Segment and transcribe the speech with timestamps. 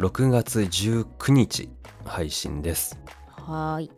[0.00, 1.68] 6月19日
[2.06, 2.98] 配信です。
[3.36, 3.90] はーい。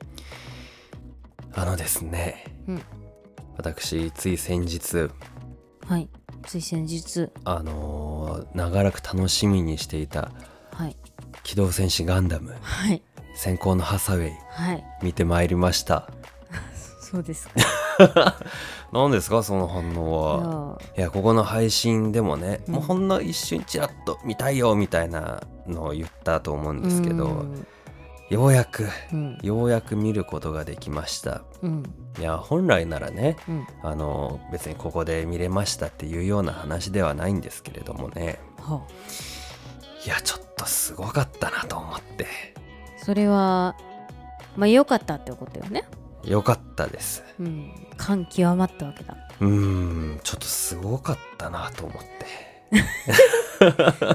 [1.54, 2.82] あのですね、うん。
[3.56, 5.08] 私つい先日
[5.86, 6.08] はい。
[6.44, 7.28] つい先日。
[7.44, 10.32] あのー長らく楽しみにしていた
[10.72, 10.96] はい
[11.44, 13.00] 「機動戦士ガンダムはい。
[13.36, 16.10] 先行のハサウェイはい」見てまいりました。
[17.00, 17.54] そうですか
[18.92, 20.78] 何ですかその反応は？
[20.96, 21.10] いや。
[21.10, 22.74] ここの配信でもね、うん。
[22.74, 27.66] もうほんの一瞬ちらっと見たいよみたいなのを言ったと思うんいですけど、うん。
[28.28, 29.38] ようやくうん。
[29.42, 31.42] ようやく見ることができました。
[31.62, 31.82] うん。
[32.18, 33.66] いや本来ならねうん。
[33.82, 38.38] あの別にここで見れましたっていうような話ではないんですけれどもね。
[38.58, 38.82] は
[40.04, 42.26] いやちょっとすごかったなと思って。
[42.98, 43.74] あそれは
[44.56, 45.84] まあ良かったってことよね
[46.24, 47.22] よかったです。
[47.38, 47.72] うん。
[47.96, 49.16] 感極まったわけだ。
[49.40, 49.48] うー
[50.16, 52.82] んちょっとすごかったなと思って。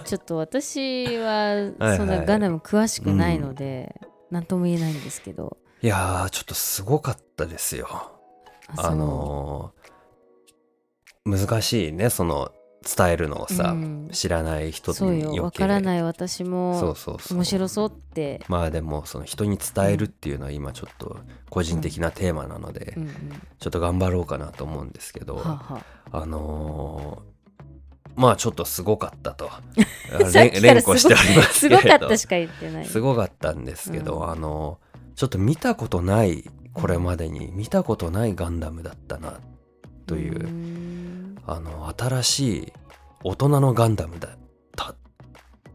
[0.06, 3.96] ちょっと私は はいそんなガンダム詳しくないので
[4.32, 5.58] 何とも言えないんですけど。
[5.82, 7.88] いやーちょっとすごかったですよ。
[8.78, 9.88] あのー
[11.30, 14.10] 難しいねその伝えるのをさ、うん。
[14.12, 15.44] 知らない人そうよ。
[15.44, 17.38] わからない私そうもそうそう。
[17.38, 18.44] 面白そうって。
[18.48, 21.18] まあでもその人に伝えるっていうのは今ちょっと
[21.50, 23.04] 個人的なテーマなので、うん。
[23.04, 23.12] うん
[23.60, 26.26] ちょっと頑張ろうかなと思うんですけど、はあはあ。
[26.26, 27.38] のー
[28.16, 29.50] まあちょっとすごかったと。
[30.34, 32.86] 連呼しておりますすけれどごかったしか言ってない。
[32.86, 34.30] すごかったんですけど、うん。
[34.32, 34.80] あの
[35.16, 39.40] ちょっと見たことないこれまでに見たことないガンダムだったな
[40.06, 40.48] という、
[41.48, 42.74] あの新しい
[43.24, 44.32] 大人のガンダムだっ
[44.76, 44.94] た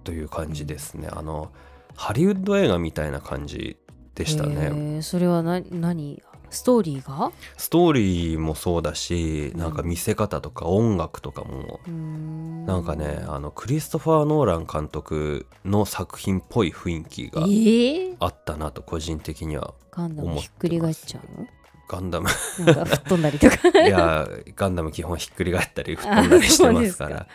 [0.04, 1.50] という感じですね、あの
[1.96, 3.78] ハリウッド映画みたいな感じ
[4.14, 7.32] でしたね、それはな何ストーリーが？
[7.56, 12.66] ストーリーもそうだしなんか見せ方とか音楽とかもうーん。
[12.66, 21.46] なんかねあのクリストファー・ノーラン監督の作品っぽい雰囲気えがー、あったなと個人的にはガンダムひっくり返っちゃうの？
[21.92, 22.28] ガンダム。
[22.64, 23.68] なんか吹っ飛んだりとか。
[23.86, 24.26] いや
[24.56, 27.26] ガンダム基本ひっくり返ったり吹っ飛んだりしてますから。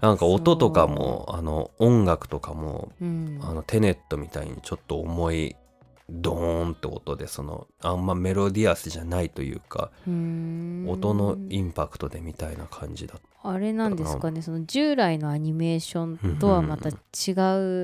[0.00, 3.38] なんか音とかもあの音楽とかもうん。
[3.42, 5.56] あのテネットみたいにちょっと重い
[6.08, 13.94] ドーンって音でそのあんまメロディアスじゃないというか音のインパクトでみたいな感じだったあれなん。
[13.96, 17.32] ですかねその従来のアニメーションとはまた違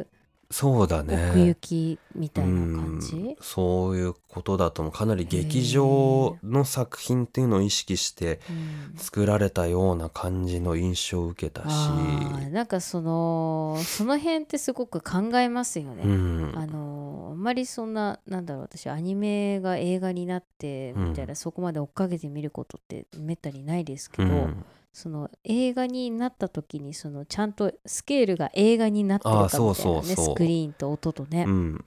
[0.01, 0.07] う
[0.51, 1.31] そうだね。
[1.31, 8.97] 奥行きみたいな感うんじ、そういうことだと思うかなり劇場の作品っていうのを意識してうん。
[8.97, 11.67] 作られたような感じの印象を受けたし。
[11.69, 16.53] あーなんかそのその辺ってすごく考えますよね、うん。
[16.55, 24.65] あのあんまりそんななんだろう私アニメが映画になってみたいな、そこまで追っかけて見ることってめったにないですけど、うん
[24.97, 31.85] その映画になった時にそのちゃんとスケールが映画になってるかみたいなねスクリーンと音とね、うん、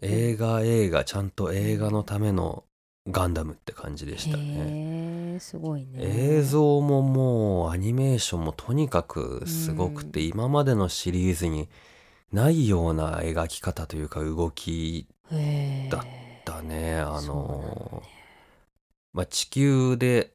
[0.00, 2.64] 映画映画ちゃんと映画のための
[3.06, 4.44] ガンダムって感じでしたね。
[4.56, 5.98] へえすごいね。
[5.98, 10.26] 映像ももうアニメーションもとにかくすごくて、うん。
[10.28, 11.68] 今までのシリーズに
[12.32, 15.08] ないような描き方というか動き
[15.90, 16.06] だ
[16.46, 17.00] だね。
[17.00, 18.02] あの
[19.12, 20.32] まあ地球で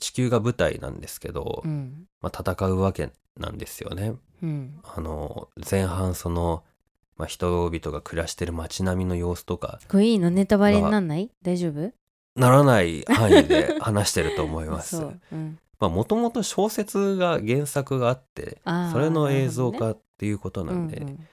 [0.00, 2.06] 地球が舞台なんですけど、うん。
[2.20, 4.14] まあ、戦うわけなんですよね。
[4.42, 4.80] うん。
[4.82, 6.62] あの前半その、
[7.16, 10.30] まあ、人々が暮らしてる街並みの様子とかこれいいの？
[10.30, 11.30] ネタバレになんない？
[11.42, 11.92] 大丈夫？
[12.34, 15.02] ならない範囲で 話してると思います。
[15.80, 18.60] もともと小説が原作があって
[18.92, 21.28] それの映像化っていうことなんで、うんうん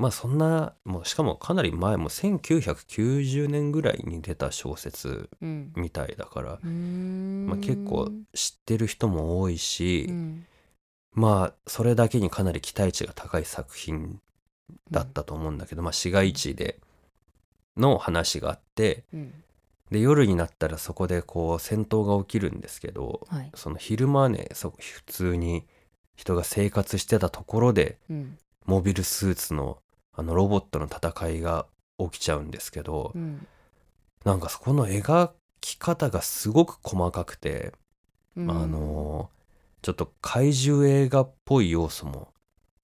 [0.00, 5.72] まあそんなもうしかもかなり前も1990年ぐらいに出た小説うん。
[5.76, 7.46] みたいだから、うーん。
[7.46, 10.46] まあ、結構知ってる人も多いし、うん。
[11.12, 14.22] まあそれだけにかなり期待値が高い作品
[14.90, 16.78] だったと思うんだけど、まあ市街地で
[17.76, 19.34] の話があってうん。
[19.90, 23.50] で夜になったらそこでこう戦闘が起きるんですけどはい。
[23.54, 25.66] その昼間ねそ普通に
[26.16, 28.38] 人が生活してたところでうん。
[28.64, 29.78] モビルスーツの
[30.12, 31.66] あのロボットの戦いが
[31.98, 33.46] 起きちゃうんですけど、うん。
[34.24, 35.30] なんかそこの描
[35.60, 37.72] き方がすごく細かくて、
[38.36, 38.50] うん。
[38.50, 39.30] あの
[39.82, 42.32] ちょっと怪獣映画っぽい要素も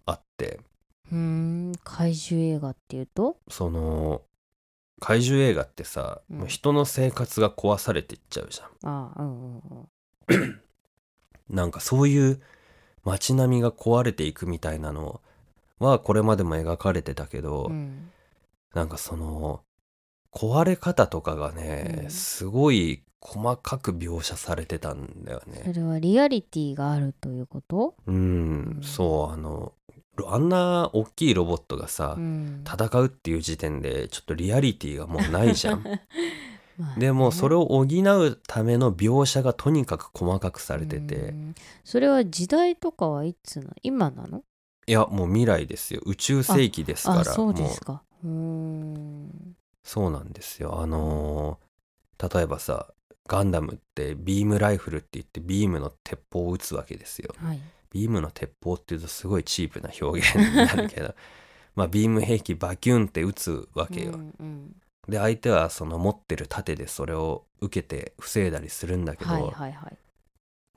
[0.06, 0.60] あって。
[1.10, 3.36] うーん怪獣映画っていうと？
[3.48, 4.22] その
[4.98, 6.38] 怪獣映画ってさ、うん。
[6.38, 8.90] もう人の生活が壊されていっちゃうじゃん。
[8.90, 9.88] ああうんうん
[10.30, 10.62] うん。
[11.50, 12.40] なんかそういう
[13.04, 15.20] 街並みが壊れていくみたいなの
[15.78, 18.10] はこれまでも描かれてたけど、うん。
[18.74, 19.62] なんかその
[20.32, 22.10] 壊れ方とかがね、うん。
[22.10, 25.72] すごい細かく描写されてたんだよそね。
[25.72, 27.94] れはリアリティがあるということ？
[28.06, 28.82] うん、うん。
[28.82, 29.72] そうあの
[30.26, 32.64] あんな大きいロボットがさ、うん。
[32.66, 35.82] 戦うっていう時点でちょっとリアリティがもうないじゃん。
[36.78, 37.00] まあね。
[37.06, 41.54] でもそれを補うための描写がとにかく細かくされてて、うん。
[41.84, 44.42] それは時代とかはいつな今なの？
[44.86, 46.00] いやもう未来ですよ。
[46.04, 48.02] 宇宙世紀ですからあそうですか。
[48.24, 48.26] う。
[48.26, 49.56] ーん。
[49.82, 50.80] そうなんですよ。
[50.80, 51.66] あのー
[52.18, 52.86] 例えばさ
[53.26, 57.34] ガンダムってビームライフルって言ってビームの鉄砲を撃つわけですよ。
[57.36, 57.60] はい。
[57.90, 61.14] ビームの鉄砲っていうとすごいチープな表現になるけど
[61.74, 64.76] まあビーム兵器バキュンって撃つわけよ、うんうん。
[65.08, 69.98] で相手はその持ってる盾でそれを受けて防いだりするんだけど、はいはいはい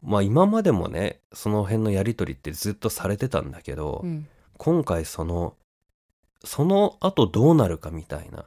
[0.01, 4.27] まあ今までもねその辺のやり取りってずっとされてたんだけど、うん。
[4.57, 5.55] 今回その
[6.43, 8.45] その後どうなるかみたいな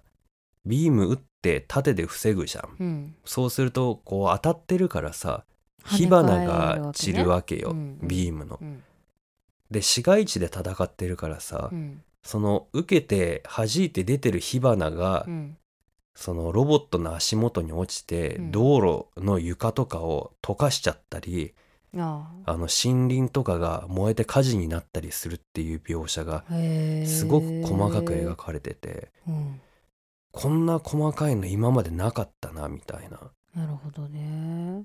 [0.67, 2.77] ビーム打って盾で防ぐじゃん。
[2.79, 3.15] うん。
[3.25, 5.45] そうするとこう当たってるからさ
[5.85, 8.09] 火花が散るわけよ、うんうん。
[8.09, 8.59] ビームの。
[8.61, 8.65] う。
[8.65, 8.83] ん。
[9.71, 12.03] で市街地で戦ってるからさ、うん。
[12.23, 15.57] その受けて弾いて出てる火花が、うん
[16.15, 18.51] そのロボットの足元に落ちて、うん。
[18.51, 21.55] 道路の床とかを溶かしちゃったり
[21.97, 22.53] ああ。
[22.53, 27.07] の森林とかが燃えて火事になったりするっていう描写があへえ。
[27.07, 29.61] すごく細かく描かれてて、うん。
[30.33, 33.31] こんな細かいの今までなかったなみたいな。
[33.55, 34.85] なるほどね。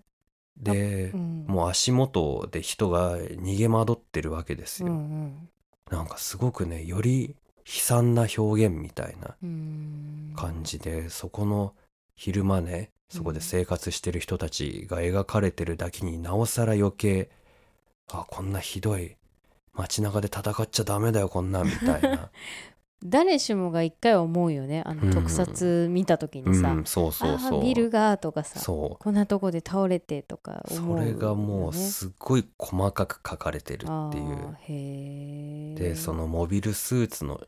[0.58, 1.46] で、うん。
[1.48, 4.94] もう足元で人が逃げ惑ってるわけですうよ。
[4.94, 5.50] ん。
[5.90, 7.36] なんかすごくねより
[7.68, 9.50] 悲惨な表現みたいなうん。
[9.50, 11.74] うん感じで、そこの
[12.16, 17.32] 昼間ねそこで生活してる人たちが描かれてるだけになおさら余計
[18.12, 19.16] あこんなひどい
[19.74, 22.30] 街中で戦っちゃダメだよこんなんみたいな。
[23.04, 25.10] 誰しもが一回は思うよねあうん。
[25.10, 27.60] の特撮見た時うにさ、んそうそうあそう。
[27.60, 34.18] あビルがとかさこんなとこで倒れてとか思うよね、それがもうすっごい細かく書かれてるって
[34.72, 35.76] いう。
[35.80, 37.42] でそのモビルスーツの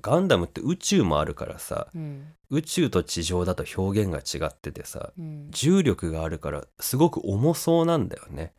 [0.00, 2.26] ガンダムって宇宙もあるからさうん。
[2.50, 5.48] 宇宙と地上だと表現が違っててさうん。
[5.50, 8.52] 重力があるからすごく重そうなんだよね。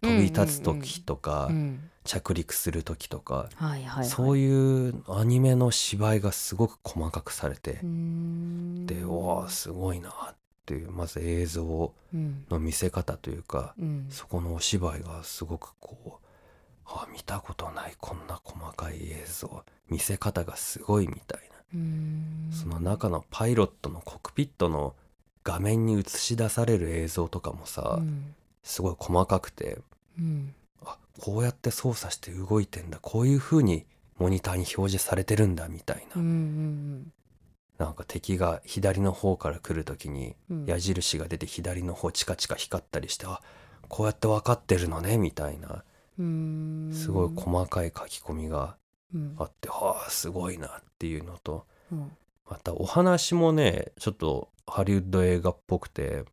[0.00, 14.06] 飛び立つ時とか、うん着陸する時とか、はいはい、はい、そういうアニメの芝居がすごく細かくされてでおーすごいなっていうまず映像うんの見せ方というか、うん。
[14.08, 16.27] そこのお芝居がすごくこう
[16.88, 19.64] あ見たことないこんな細かい映像。
[19.88, 22.56] 見せ方がすごいみたいな。
[22.56, 24.94] その中のパイロットのコックピットの
[25.44, 28.34] 画面に映し出される映像とかもさ、うん。
[28.62, 29.78] すごい細かくて
[30.18, 30.54] うん。
[30.84, 33.86] あこうやって操作して動いてんだこういう風に
[34.18, 37.12] モニターに表示されてるんだみたいな、うんうん
[37.78, 40.64] なんか敵が左の方から来る時にうん。
[40.66, 43.40] 矢印が出て左の方チカチカ光ったりしてあ
[43.88, 45.84] こうやって分かってるのねみたいな
[46.92, 48.76] すごい細かい書き込みが
[49.14, 49.36] うん。
[49.38, 52.10] あって、はあすごいなっていうのとうん。
[52.50, 56.24] またお話もねちょっとハリウッド映画っぽくて。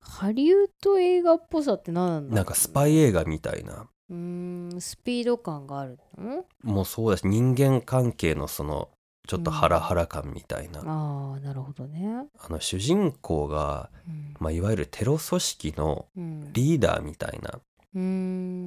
[0.00, 3.86] ハリウッド映画っぽさって何なんだなんかスパイ映画みたいな。
[4.10, 4.80] うーん。
[4.80, 6.44] スピード感があるの？
[6.62, 8.88] もうそうだし人間関係のその
[9.28, 12.26] ちょっとハラハラ感みたいな、ああなるほどね。
[12.36, 14.34] あの主人公が、うん。
[14.40, 16.52] まあ、いわゆるテロ組織のうん。
[16.52, 17.60] リーダーみたいな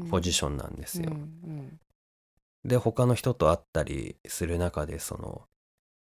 [0.10, 1.12] ポジションなんですよ。
[1.12, 1.80] うん
[2.64, 5.44] で他の人と会ったりする中でその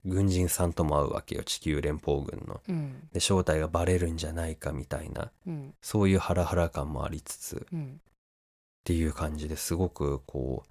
[0.05, 1.45] 軍人さんとも会うわけよ。
[1.45, 2.61] 地球連邦軍の。
[2.69, 3.09] うん。
[3.13, 5.31] で正体がバレるんじゃないかみたいな。
[5.47, 5.75] うん。
[5.81, 7.57] そういうハラハラ感もありつつ。
[7.57, 8.01] っうん。
[8.85, 10.65] ていう感じですごくこ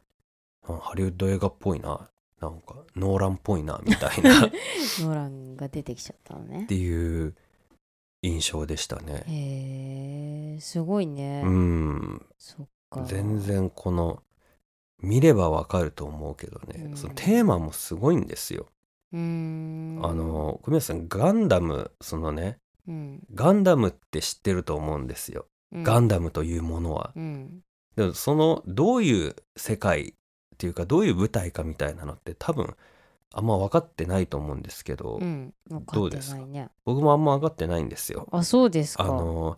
[0.68, 2.10] うあハリウッド映画っぽいな。
[2.40, 4.46] なんかノーランっぽいなみたいな。
[4.48, 4.52] っ
[5.02, 6.66] ノーランが出てきちゃったのね。
[6.68, 7.36] ていう
[8.22, 9.24] 印象でしたね。
[9.28, 12.26] へえすごいね、うん。
[12.38, 13.04] そっか。
[13.06, 14.22] 全然この
[15.02, 16.98] 見ればわかると思うけどね、うん。
[16.98, 18.68] そのテーマもすごいんですよ。
[19.12, 20.00] うーん。
[20.04, 23.24] あの小宮さんガンダムそのねうん。
[23.34, 25.84] ガンダムって知ってると思うんですよ、うん。
[25.84, 27.12] ガンダムというものは。
[27.16, 27.62] うん。
[27.96, 30.14] でもそのどういう世界っ
[30.58, 32.76] ていうかどういう舞台かみたいなのって多分
[33.34, 35.54] あんま分かってないと思うんですけど、うん。
[35.70, 36.42] 分かってどうですか？
[36.86, 38.28] 僕もあんま分かってないんですよ。
[38.32, 39.06] あそうですか。
[39.06, 39.58] あの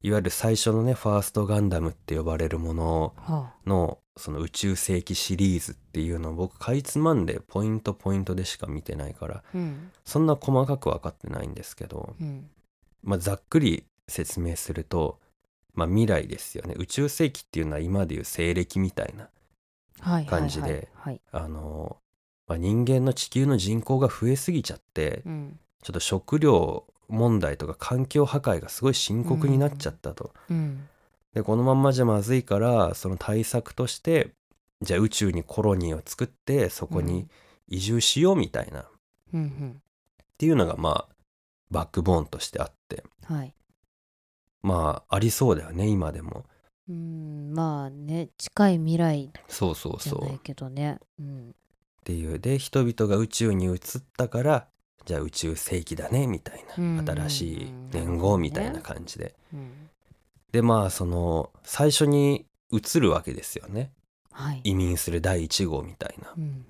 [0.00, 9.90] いわゆる最初のねファーストガンダムって呼ばれるものはのその宇宙世紀シリーズっていうのを僕かいつまんでポイントポイントでしか見てないからうん。
[10.04, 12.48] そんな細かく分かってないんですけど、うん。
[13.02, 15.18] まあ、ざっくり説明すると、
[15.74, 16.74] まあ、未来ですよね。
[16.76, 19.28] 宇宙世紀っていうのは今でいう西暦みたいな
[20.00, 20.26] はいはいはい。
[20.26, 21.20] 感じではい。
[21.32, 21.96] あの、
[22.48, 25.58] まあ、人間の地球の人口が増えすぎちゃってうん。
[25.82, 30.32] ちょっと食料問題とか環境破壊がすごい深刻になっちゃったと。
[30.50, 30.88] うん。
[31.34, 34.32] でこのまんまじゃまずいからその対策として
[34.82, 37.28] じゃあ宇宙にコロニーを作ってそこに
[37.68, 38.86] 移住しようみたいな、っ
[39.34, 39.82] うんうん。
[40.38, 41.14] ていうのがまあ
[41.70, 43.04] バックボーンとしてあって。
[43.24, 43.54] はい。
[44.62, 46.44] まあありそうだよね今でも。
[46.88, 50.98] うんまあね近い未来そうそうじゃないそうっけどね。
[51.20, 51.22] う
[52.12, 52.38] んていう。
[52.38, 53.78] で人々が宇宙に移っ
[54.16, 54.66] たから
[55.04, 57.04] じゃあ宇宙世紀だねみたいうん。
[57.04, 59.34] な新しい年号みたいな感じで。
[59.52, 59.70] うん。
[60.52, 63.92] でまあその最初に移るわけですよね。
[64.32, 64.60] はい。
[64.64, 66.32] 移民する第1号みたいな。
[66.36, 66.64] うん。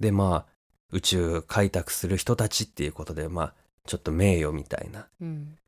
[0.00, 0.52] でまあ
[0.90, 3.54] 宇宙開拓する人たちっていうことでまあ
[3.86, 5.08] ちょっと名誉みたいな。
[5.20, 5.58] うん。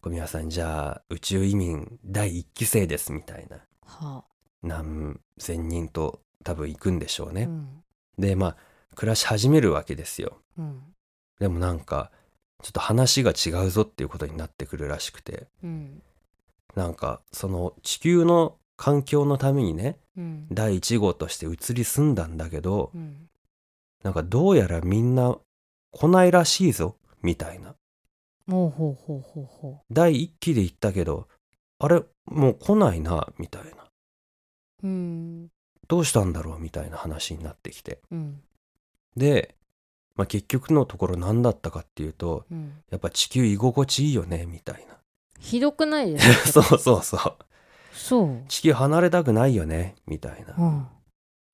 [0.00, 3.58] 小宮さんじゃあ宇宙移民第1期生ですみたいな。
[3.84, 4.24] は
[4.62, 7.81] 何千人と多分行くんでしょうね、あうん
[8.18, 8.56] でまあ
[8.94, 10.38] 暮らし始めるわけですよ。
[10.58, 10.82] うん。
[11.38, 12.10] でもなんか
[12.62, 15.46] ちょっと話が違うぞっていうことになってくるらしくて。
[15.62, 16.02] うん。
[16.74, 20.46] なんかその地球の環境のためにねうん。
[20.50, 23.28] 第1号として移り住んだんだけどうん。
[24.02, 25.36] なんかどうやらみんな
[25.92, 27.74] 来ないらしいぞみたいな。
[28.50, 31.28] ほうほうほうほうほ第1期で行ったけど
[31.78, 33.84] あれもう来ないなみたいな。
[34.82, 35.48] ううん
[35.88, 38.00] どうしたんだろうみたいな話になってきて。
[38.10, 38.40] うん。
[39.16, 39.54] で、
[40.14, 42.72] まあ、結局のところ何だったかっていうとうん。
[42.90, 44.96] やっぱ地球居心地いいよねみたいな。
[45.38, 46.62] ひどくないですか？
[46.62, 47.36] そうそうそう。
[47.94, 48.44] そう。
[48.48, 50.54] 地球離れたくないよねみたいな。
[50.56, 50.86] うん。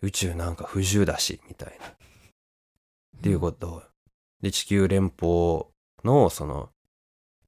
[0.02, 1.86] 宇宙なんか不自由だしみたいな。
[1.86, 1.90] っ
[3.22, 3.82] ていうこと
[4.40, 5.64] で地球連邦
[6.04, 6.70] のその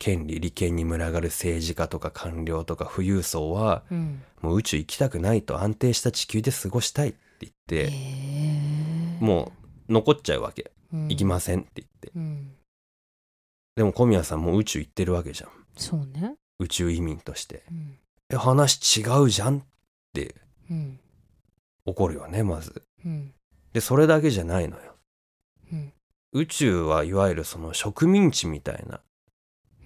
[0.00, 4.23] 権利利権に群がる政治家とか官僚とか富裕層はうん。
[4.40, 7.92] もう宇宙行きたくないと安定した地球で過ごしたいって言って、
[9.21, 9.52] も
[9.88, 11.09] う残っちゃうわけ、うん。
[11.09, 12.11] 行きませんって言って。
[12.16, 12.52] うん。
[13.76, 15.50] でも小宮さんも宇宙行ってるわけじゃん。
[15.76, 16.37] そうね。
[16.59, 17.62] 宇宙移民として。
[17.71, 17.99] うん。
[18.30, 19.62] え話違うじゃんっ
[20.14, 20.35] て
[20.71, 20.99] うん。
[21.85, 22.83] 怒るよねまず。
[23.04, 23.35] うん。
[23.75, 24.95] でそれだけじゃないのよ。
[25.71, 25.92] うん。
[26.33, 29.00] 宇宙はいわゆるその植民地みたいな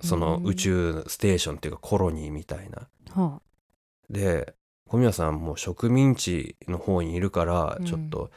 [0.05, 2.89] その宇宙ステーションっていうかコロニーみたいな。
[3.15, 3.41] は
[4.11, 4.55] で
[4.87, 7.87] 小宮さんも植民地の方にいるからうん。
[7.87, 8.31] ちょっと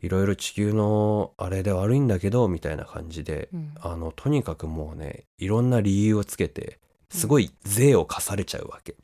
[0.00, 3.72] いろいろ地球のあれで悪いんだけどみたいな感じであうん。
[3.94, 6.78] あのとにかくもうねいろんな理由をつけて
[7.10, 8.94] すごい税を課されちゃうわけ、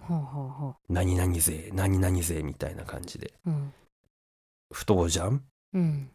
[0.00, 0.20] はあは
[0.60, 0.76] あはあ。
[0.88, 3.32] 何々税何々税みたいな感じで。
[3.46, 3.72] うん。
[4.72, 5.42] 不当じゃん？
[5.74, 6.10] うん。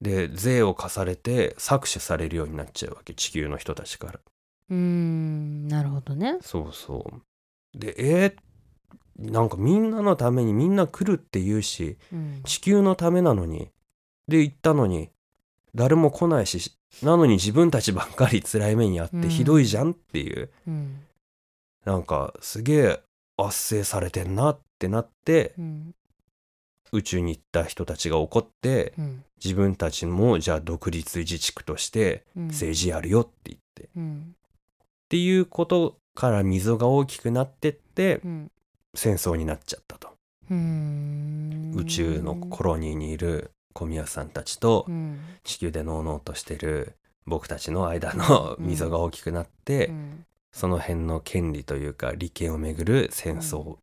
[0.00, 4.20] で税を課されて搾取されるようになっちゃうわけ地球の人たちから
[4.70, 6.38] うーんなるほどね。
[6.40, 7.04] そうそ
[7.74, 7.78] う。
[7.78, 8.36] でえー
[9.18, 12.42] なんかみんなのためにみんな来るって言うしうん。
[12.44, 13.70] 地球のためなのに
[14.28, 15.08] で行ったのに
[15.74, 19.22] 誰も来ないしなのに自分たちばっかり辛い目にあっうん。
[19.22, 21.00] てひどいじゃんっていう、うん。
[21.86, 23.02] なんかすげえ
[23.38, 25.94] 圧政されてんなってなってうん。
[26.92, 29.24] 宇宙に行った人たちが怒ってうん。
[29.42, 32.46] 自分たちもじゃあ独立自治区としてうん。
[32.48, 34.35] 政治やるよって言って、っうん
[35.08, 38.50] ていうことから溝が大きくなってってうん。
[38.94, 40.08] 戦争になっちゃったと。
[40.48, 45.20] 宇宙のコロニーにいる小宮さんたちとうん。
[45.44, 46.94] 地球でのうのうとしてる
[47.26, 50.24] 僕たちの間の溝が大きくなって、うん。
[50.52, 53.76] その辺の権利というか利権をめぐる戦争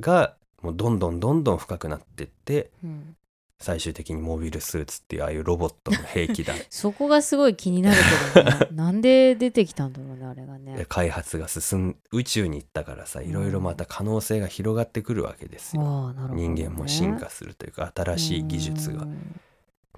[0.00, 3.16] がもうどんどんどんどん深くなってってうん
[3.60, 6.54] 最終的にモビルスーツっていうああいうロボットの兵器だ。
[6.70, 7.96] そこがすごい気になる
[8.34, 8.68] けどね。
[8.72, 10.84] なんで出てきたんだろうねあれがね。
[10.88, 16.12] 開発が進ん宇宙に行ったからさいろいろまた可能性が広がってくるわけですよ。
[16.32, 19.02] 人間も進化するというか新しい技術が。
[19.02, 19.06] う。
[19.06, 19.40] ん。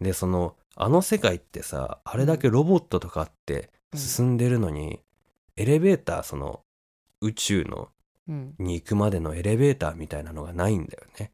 [0.00, 5.00] でそのあの世界ってさあれだけロボットとかあって進んでるのに、
[5.56, 6.60] エレベーターその
[7.20, 7.88] 宇宙の
[8.28, 8.54] うん。
[8.58, 11.30] に行くまでのエレベーターみたいなのがないんだよね。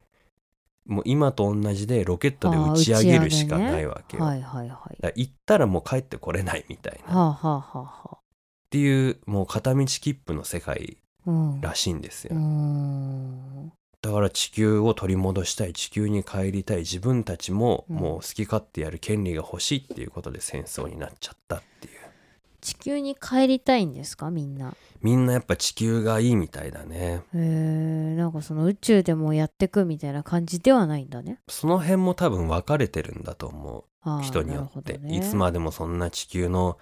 [0.86, 4.24] もう今と同じでロケットで打ち上げるしかないわけよ。
[4.24, 7.12] はいはいはい行ったらもう帰ってこれないみたいな。
[7.12, 8.18] っはあはあはあは
[8.70, 10.96] ていうもう片道切符の世界
[11.60, 12.34] らしいんですよ。
[12.34, 22.01] うーんだから地球を取り戻したい地球に帰りたい自分たちもうんもう好き勝手やる権利が欲しいっていうことで戦争になっちゃったっていう。
[22.62, 24.30] 地球に帰りたいんですか？
[24.30, 24.74] みんな。
[25.02, 27.22] みんなやっぱ地球がいいみたいだね。
[27.34, 27.38] へ
[28.12, 31.40] えなんかその宇宙でもやってくみたいな感じではないんだね。
[31.48, 34.22] その辺も多分分かれてるんだと思う。
[34.22, 35.16] 人によって、ね。
[35.16, 36.78] いつまでもそんな地球の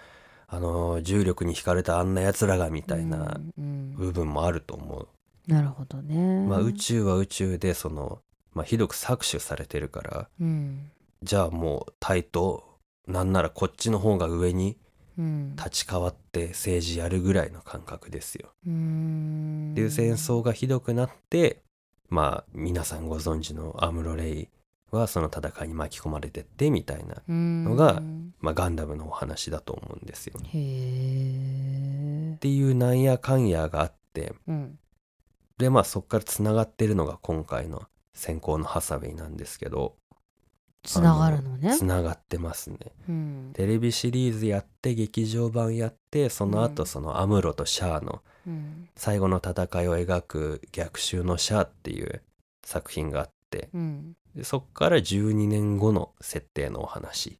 [0.47, 3.95] あの重力に惹かれたあんなやつらがみたいなうんうん。
[3.95, 5.09] 部分もあると思う、
[5.47, 6.47] なるほどね。
[6.47, 8.21] まあ宇宙は宇宙でその、
[8.53, 10.29] まあ、ひどく搾取されてるから。
[10.41, 10.91] うん。
[11.23, 12.65] じゃあもうタイと
[13.07, 14.77] なんならこっちの方が上にうん
[15.17, 18.53] 立ち代わって政治やるぐらいの感覚ですよ。
[18.67, 19.71] うーん。
[19.73, 21.63] っていう戦争がひどくなって
[22.09, 24.49] まあ皆さんご存知のアムロ・レイ
[24.91, 28.03] はその戦いに巻き込まれてってみたいな、のが
[28.41, 30.35] まあ、ガンダムのお話だと思うんですよ。
[30.39, 34.79] っへえていうなんやかんやがあってうん。
[35.59, 37.83] でまあそっからつながってるのが今回の
[38.15, 39.95] 先行のハサウェイなんですけど
[40.83, 41.77] つながるのね。
[41.77, 42.79] つながってますね。
[43.09, 43.51] うん。
[43.53, 46.87] テレビシリーズやって劇場版やってその後うん。
[46.87, 48.89] そのアムロとシャアのうん。
[48.97, 52.23] 最後の戦いを描く「逆襲のシャア」っていう
[52.65, 54.17] 作品があってうん。
[54.35, 57.39] でそっから12年後の設定のお話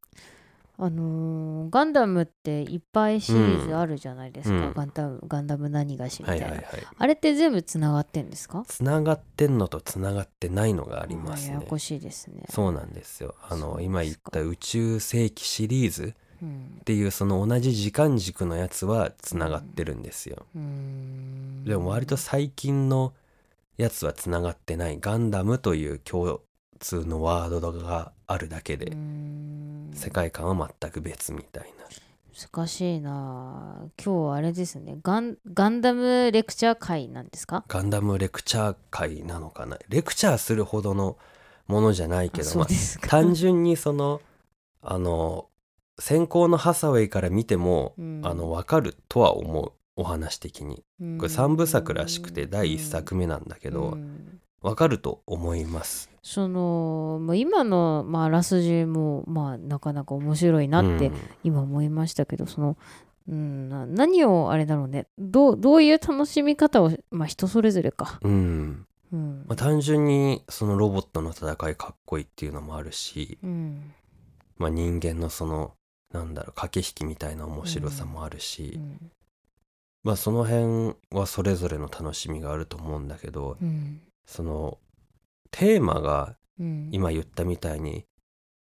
[0.83, 4.73] あのーガンダムっていっぱいシリーズあるじゃないですか、うん。
[4.73, 6.87] ガンダムガンダム何がしみたな、はいいはいはい。
[6.97, 8.63] あれって全部つながってんですか？
[8.67, 11.53] つながってんのとつながってないのがありますね。
[11.53, 12.43] ややこしいですね。
[12.49, 13.35] そうなんですよ。
[13.47, 16.77] あの今言った宇宙世紀シリーズうん。
[16.81, 20.47] っていうその同じ時間軸のやつはつながってるんですよ。
[20.55, 21.63] うーん。
[21.63, 23.13] でも割と最近の
[23.77, 24.97] やつはつながってない。
[24.99, 26.41] ガンダムという共
[26.79, 28.93] 通のワードがあるだけで
[29.93, 31.69] 世界観は全く別みたいな。
[32.33, 33.83] 難しいな。
[34.03, 34.97] 今日あれですね。
[35.03, 37.65] ガンガンダムレクチャー会なんですか？
[37.67, 39.77] ガンダムレクチャー会なのかな？
[39.89, 41.17] レクチャーするほどの
[41.67, 44.21] ものじゃないけあど、まあ、単純にその
[44.81, 45.47] あの
[45.99, 48.21] 先行のハサウェイから見ても、うん。
[48.23, 49.73] あの分かるとは思う。
[49.97, 50.83] お話的に。
[51.01, 51.17] うん。
[51.17, 56.09] これ3部作らしくて第1作目なんだけど、うん分かると思います。
[56.23, 61.15] そのもう今の、まあ、あらすじも、まあ、なかなか面白いなってうん。
[61.43, 62.77] 今思いましたけど、その、
[63.27, 65.07] うん、な何をあれだろうね。
[65.17, 68.85] どうどういう楽しみ方を、まあ、人それぞれか、うん。
[69.11, 69.45] うん。
[69.47, 73.93] まあ、単純にそのロボットの戦いかっこいいっていうのもあるし、うん。
[74.57, 75.73] まあ、人間のその
[76.13, 79.11] なんだろう駆け引きみたいな面白さもあるし、うん。
[80.03, 84.77] まあその辺はそれぞれの楽しみがあると思うんだけどうんその
[85.51, 86.89] テーマがうん。
[86.91, 88.05] 今言ったみたいに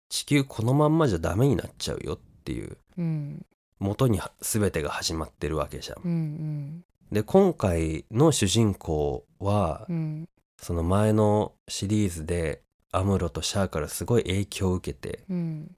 [0.08, 3.46] 地球このまんまじゃダメになっちゃうよっていううん。
[3.78, 6.02] 元に全てが始まってるわけじゃん。
[6.04, 10.28] うんで今回の主人公はうん。
[10.60, 15.70] その前のシリーズでアムロとシャアからすごい影響を受けてうん。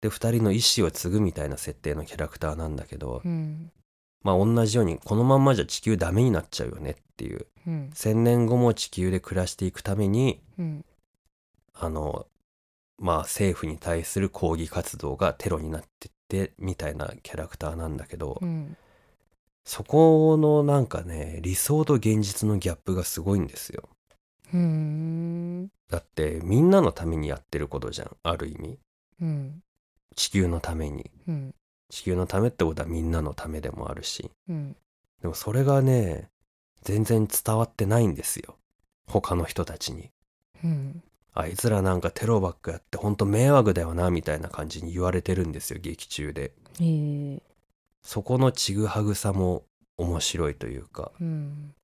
[0.00, 3.70] で2人の意志を継ぐみたいな設定のキャラクターなんだけど、うん。
[4.22, 10.84] まあ同じようにこのまんまじゃ地球ダメになっちゃうよねっていううん1,000年後も地球で暮らしていくためにうん。
[11.74, 12.26] あの
[12.98, 18.76] まあ政府に対する抗議活動がテロになってってみたいなキャラクターなんだけど、うん。
[19.64, 23.88] そこのなんかね理想と現実のギャップがすごいんですよ。
[24.52, 25.68] うん。
[25.88, 28.78] だってみんなのためにやってることじゃんある意味。
[29.20, 29.62] うん。
[30.14, 31.10] 地球のために。
[31.28, 31.54] うん。
[31.88, 34.30] 地球のためってことはみんなのためでもあるし。
[34.48, 34.76] うん。
[35.22, 36.28] でもそれがね
[36.82, 38.56] 全然伝わってないんですよ。
[39.06, 40.10] 他の人たちに。
[40.64, 41.02] うん。
[41.32, 46.52] あいつらなんかテロばっかやってほんと迷惑だよなみたいな感じに言われてるんですよ劇中で。
[46.80, 47.42] へえ。
[48.02, 49.64] そこのちぐはぐさも
[49.96, 51.12] 面白いというか。
[51.20, 51.74] うん。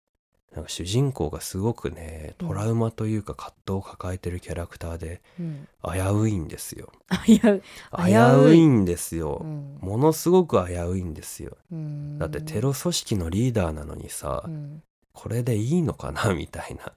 [0.54, 5.68] なんか主人公がすごくねトラウマというか葛藤を抱えてるキャラクターでうん。
[5.84, 6.90] 危ういんですよ。
[7.26, 7.62] 危危う
[8.10, 8.50] い。
[8.52, 9.42] ういんですよ。
[9.42, 9.78] うん。
[9.80, 11.56] ものすごく危ういんですよ。
[11.70, 12.18] うん。
[12.18, 14.82] だってテロ組織のリーダーなのにさうん
[15.16, 16.92] これでいいのかなみたいな。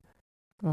[0.64, 0.68] あ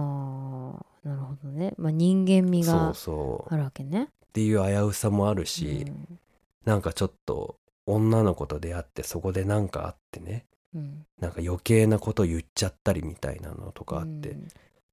[1.05, 4.09] ーなるほどね、まあ、人間味があるわけね。
[4.27, 6.19] っていう危うさもあるし、うん。
[6.65, 7.57] なんかちょっと
[7.87, 10.45] 女の子と出会ってそこでなんかあってね。
[10.75, 11.07] うん。
[11.21, 14.49] なんか余計なこと言っちゃったりみたいなのとかあって、うん。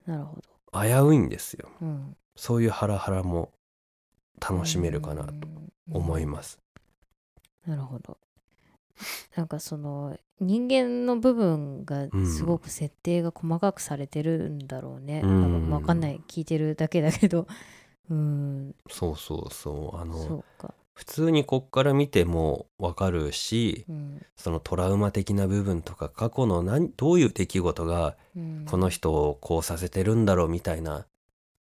[0.06, 0.38] なるほ
[0.72, 1.70] ど、危ういんですよ。
[1.82, 3.52] うん、そういうハラハラも
[4.40, 5.34] 楽しめるかなと
[5.92, 6.60] 思います、
[7.66, 8.18] すなるほど
[9.36, 15.52] なんかその人間の部分がすごく設定が細かくされてるんだろうね、うん。
[15.52, 16.22] なんかわかんない。
[16.28, 17.48] 聞いてるだけだけど。
[18.10, 18.76] うん。
[18.90, 19.98] そうそうそう。
[19.98, 20.44] あの
[20.94, 24.26] 普通にこっから見てもわかるしうん。
[24.36, 28.66] そのトラウマ的な部分とか過去の何どういう出来事がうん。
[28.70, 31.06] この人をこうさせてるんだろうみたいな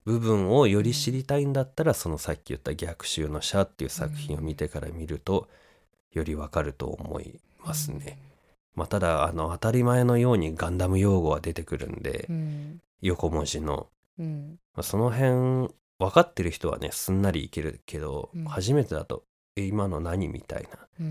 [0.05, 5.49] 部分をより知りたいんだったら、そのさっき言った「逆襲のシャ」っていう作品を見てから見ると
[6.13, 8.19] よりわかると思いますね。
[8.75, 19.23] まあ、ただあの当たり前のようにガンダム用語は出てくるんで、うん横文字の、うんまあ、その辺分かってる人はねすんなりいけるけど、うん初めてだと
[19.55, 20.67] 「え今の何?」みたい
[20.99, 21.07] な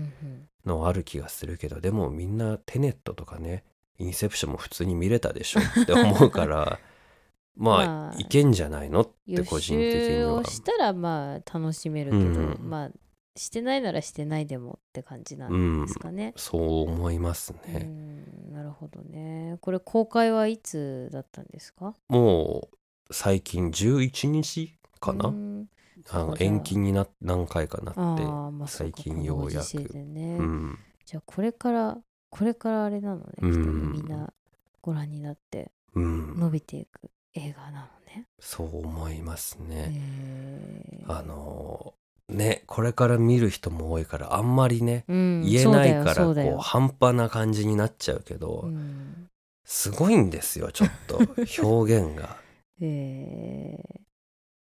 [0.65, 3.63] のある気がするけどでもみんなテネットとかね
[3.99, 6.79] インセプションも普通に見れたでしょって思うから
[7.55, 10.43] まあ、まあいけんじゃないのって予個人的には習を。
[10.43, 12.91] したらまあ楽しめるけど、うんまあ
[13.37, 16.33] してないならしてないでもって感じなんですかね。
[16.35, 17.79] そう思いますうね。
[17.85, 19.57] んなるほどね。
[19.61, 21.93] これ公開はいつだったんですか？
[22.09, 25.67] もう最近11日かな、うん。
[26.09, 29.77] あの延期にな何回かなってまあ最か近ようやく。
[29.93, 30.79] ね、うん。
[31.05, 31.97] じゃあこれから
[32.29, 33.91] これからあれなのね、うん。
[33.93, 34.33] みんな
[34.81, 38.27] ご覧になってうん、伸びていく映画なのね。
[38.39, 41.03] そう思いますね。
[41.07, 41.93] あの
[42.29, 49.29] ねこれから見る人も多いからあんまりねうん言えないからこう半端な感じになっちゃうけど、そうん
[49.63, 51.19] すごいんですよちょっと
[51.63, 52.37] 表現が。
[52.79, 53.79] え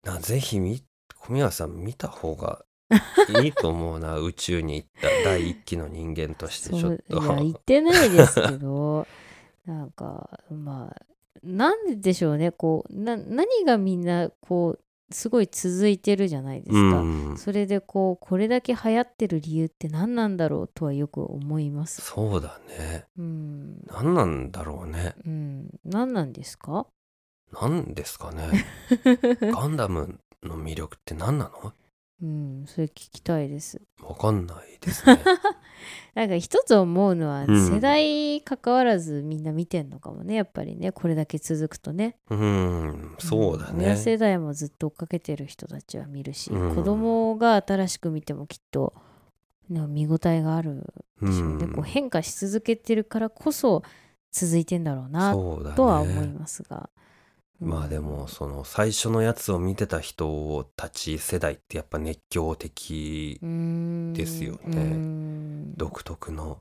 [0.04, 0.82] なぜひみ
[1.16, 2.64] 小宮さん見た方が
[3.42, 7.22] いいと思うな 宇宙に行った第一期の人間としてーちょっと。
[7.22, 9.06] いや言ってないですけど
[9.64, 11.06] なんかまあ
[11.42, 17.00] なんででしょうねこうな何がみんなこうすごい続いてるじゃないですか。
[17.00, 22.02] うん、それでこうこれだけ流行ってる理由って何なんだろうとはよく思います。
[22.02, 23.04] そうだね。
[23.18, 25.14] うん、何なんだろうね。
[25.24, 26.86] うん、何なんですか？
[27.52, 28.48] 何ですかね。
[29.52, 31.72] ガンダムの魅力って何なの？
[32.22, 33.80] うん、それ聞きたいです。
[34.00, 35.18] わかんないですね。
[36.14, 42.16] なんか一つ思うのはうん世代関わらずみんな見てんのかもねやっぱりねこれだけ続くとね。
[42.30, 43.96] うん、そうだね。
[43.96, 48.94] 世代もずっと追っかけてる人たちは見るし、うん子供が新しく見てもきっと、
[49.68, 53.82] ね、見応えがあるうでしょうね、んこう変化し続けてるからこそ
[54.30, 55.32] 続いてんだろうな。
[55.74, 56.88] とは思いますが。
[57.62, 63.38] うんまあでもその最初のやつを見てた人たち世代ってやっぱ熱狂的
[64.12, 64.96] ですよね。
[65.76, 66.60] 独特の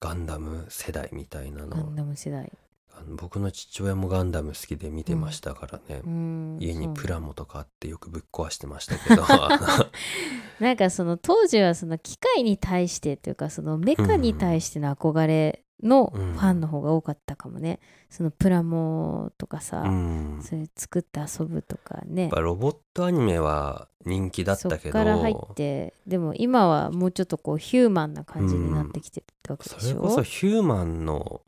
[0.00, 1.76] ガンダム世代みたいなの。
[1.76, 2.50] ガンダム世代。
[2.96, 6.56] あの僕の父親もガンダム好きで見てましたからね、うん。
[6.60, 9.24] 家にプラモとかあってよくぶっ壊してましたけど。
[9.26, 9.58] あ
[10.60, 16.36] なんかその当時はその機械に対してというかそのメカに対しての憧れのフうん。
[16.36, 17.80] ァンの方が多かったかもね。
[18.08, 19.94] そのプラモとかさ、のう
[20.38, 20.42] ん。
[20.42, 22.22] それ作って遊ぶとかね。
[22.22, 22.30] やっ。
[22.30, 24.92] ぱロボットアニメは人気だっそったけど。
[24.92, 31.40] から入ってでも今はもうちょっとこうヒューマンな感じになってきてるわけでしょ、それこそヒューマンの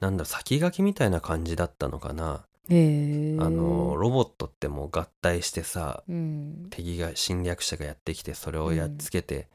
[0.00, 6.66] なんだ先駆けみたいな感じだったのかな、あのロボットってもう合体してさうん。
[6.70, 9.48] 敵が侵略者がやってきてそれをやっつけて、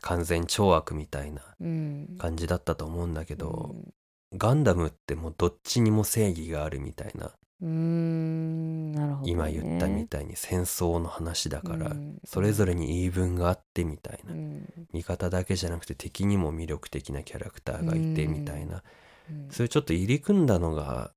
[0.00, 2.16] 完全懲悪みたいなうん。
[2.18, 3.94] 感じだったと思うんだけうど、ん。
[4.36, 8.92] ガンダムってもうどっちにも正義があるみたいな、うーん。
[8.92, 12.18] なるほど、ね、今言ったみたいに戦争の話だから、うん。
[12.24, 14.66] それぞれに言い分があってみたいな、うん。
[14.92, 18.82] 味方だけじゃなくて敵にも魅力的なキャラクターがいてみたいな、
[19.28, 19.48] うん。
[19.50, 21.12] そういうちょっと入り組んだのが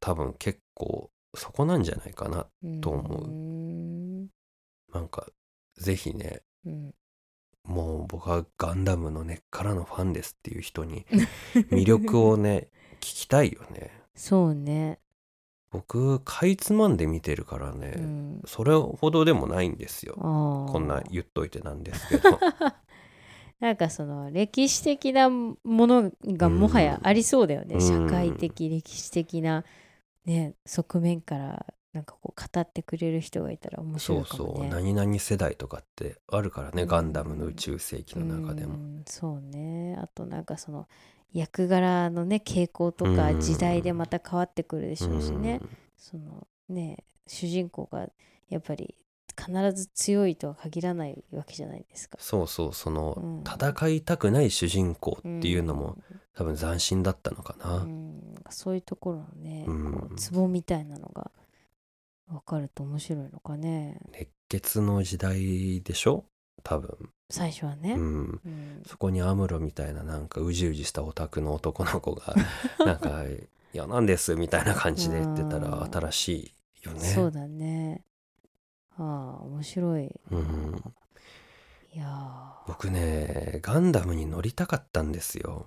[0.00, 2.46] 多分結構そこなんじゃないかな
[2.80, 3.24] と思う。
[3.24, 4.28] うん。
[4.92, 5.26] なんか
[5.76, 6.94] ぜひねうん
[7.64, 11.06] もう僕はガンダムの根っからのファンですっていう人に
[11.70, 13.90] 魅力をね聞きたいよね。
[14.14, 14.98] そうね、
[15.70, 20.14] 僕かいつまんで見てるからね、うん、それほどでもないんですよ。
[20.14, 22.38] こんな言っといてなんですけど。
[23.58, 27.80] なんかその歴史的なものがもはやありそうだよね、うん。
[27.80, 29.64] 社会的歴史的な、
[30.26, 34.70] ね、側面からなんかこう語ってくれる人がいたら面そう白いかもね。
[34.70, 36.88] そう何々世代とかってあるからね、うん。
[36.88, 39.96] ガンダムの宇宙世紀の中でも、うんそうね。
[40.00, 40.88] あとなんかその
[41.32, 43.40] 役柄のね傾向とかうん。
[43.40, 45.68] 時代でまた変わってくるでしょうしね、うん。
[45.96, 48.08] そのね主人公が
[48.48, 48.94] やっぱり
[49.38, 52.18] 必ず強いとは限らないわけじゃないですか。
[52.20, 52.72] そうそう。
[52.74, 53.44] その、うん。
[53.44, 55.96] 戦いたくない主人公っていうのも、
[56.34, 59.92] 多分斬新だったのかな、うん、そういうところのね、うん。
[59.92, 61.30] こうツボみたいなのが
[62.28, 66.24] 分かると面白いのかね熱血の時代でしょ？
[66.64, 66.96] 多分、
[67.30, 67.94] 最初はね。
[67.94, 72.34] うん、うんそこにアムロみたいななんかうじうじしたオタクの男の子が
[72.84, 76.28] なんか「いやなんです」みたいな感じで言ってたらうん新し
[76.84, 77.00] いよね。
[77.00, 78.04] そうだね。
[78.96, 80.20] ああ面白い。
[80.30, 80.82] うん、
[81.92, 85.66] いやー僕ねガンダムに乗りたかったんですよ。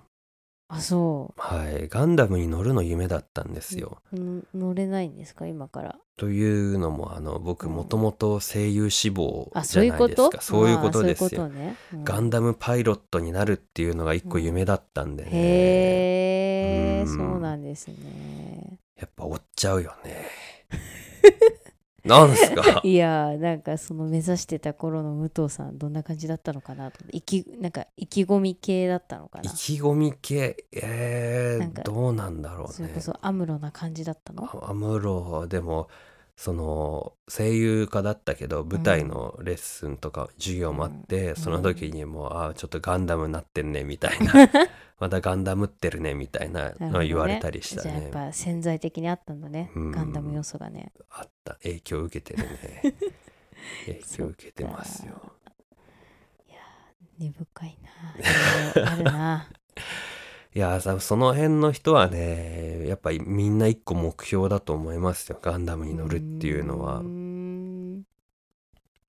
[0.68, 1.88] あそはい。
[1.88, 4.46] ガンダムに乗るの夢だったんですよ、う、ん。
[4.52, 5.46] 乗れないんですか？
[5.46, 5.96] 今から。
[6.16, 7.72] というのもあの僕うん。
[7.72, 11.26] もともと声優志望あじそういうことゃないですかそういうことですよ。
[11.26, 12.04] うことね、うん。
[12.04, 17.16] ガンダムパイロットになるっていうのが一個夢だったんでね、へえ、うん。
[17.16, 18.78] そうなんですね。
[18.98, 20.26] やっぱ追っちゃうよね
[22.06, 22.80] なんすか？
[22.84, 26.98] いやーなんかその目指してた頃の武藤さんどんな感じだったのかなと。
[27.10, 30.56] 意気なんか意気込み系だったのか意な気込み系？
[30.72, 32.72] えー、どうなんだろうね。
[32.72, 34.44] それこそアムロな感じだったの？
[34.44, 35.88] あアムロでも
[36.36, 41.36] その声優家だったけど舞台のレッスンとか授業もあって、うん。
[41.36, 44.32] その時にもうあちょっとガンダムになってるねみたいな。
[45.00, 49.90] またガンダムってるねみたいなのを言われたりしたじゃあやっねぱ潜在的にあったんだね、うん。
[49.90, 50.92] ガンダム要素がね。
[51.10, 51.54] あった。
[51.62, 52.94] 影響を受けてるね。
[53.86, 55.32] 影響を受けてますよ。
[57.18, 57.90] 根深いな。
[58.74, 59.48] いろいろあるな
[60.56, 65.38] いやさその辺の人はねやっぱりみんな一個目標だと思いますよ。
[65.42, 67.02] ガンダムに乗るっていうのは。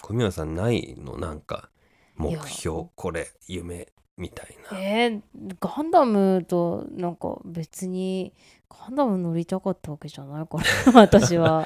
[0.02, 1.18] 小宮さんないの？
[1.18, 1.70] なんか
[2.18, 2.88] 目標？
[2.96, 4.78] これ夢みたいな。
[4.78, 5.22] えー、
[5.62, 8.34] ガンダムとなんか別に
[8.70, 10.48] ガンダム乗りたかったわけじゃない？
[10.48, 10.58] か
[10.92, 11.66] ら 私は。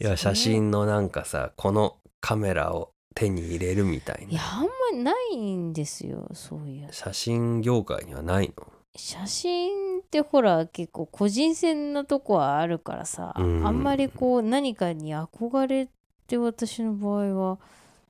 [0.00, 8.66] いや写真のなんかさこのカメラを手に入れるみたいいやなあんまりないんですよそういう写真業界にはないの？
[8.94, 13.66] 写真ってほら結構個人戦なとこはあるからさ、うん。
[13.66, 15.88] あんまりこう何かに憧れっ
[16.26, 17.58] て私の場合は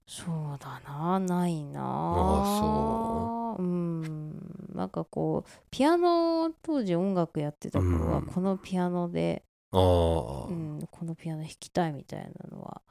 [0.07, 1.81] そうだなないな。
[1.85, 3.62] あそう。
[3.62, 4.73] うん。
[4.75, 8.27] なんかこうピアノ当時音楽やってた頃はうん。
[8.27, 12.83] このピアノで、あー、うんこのピアノ弾きたいみたいなのは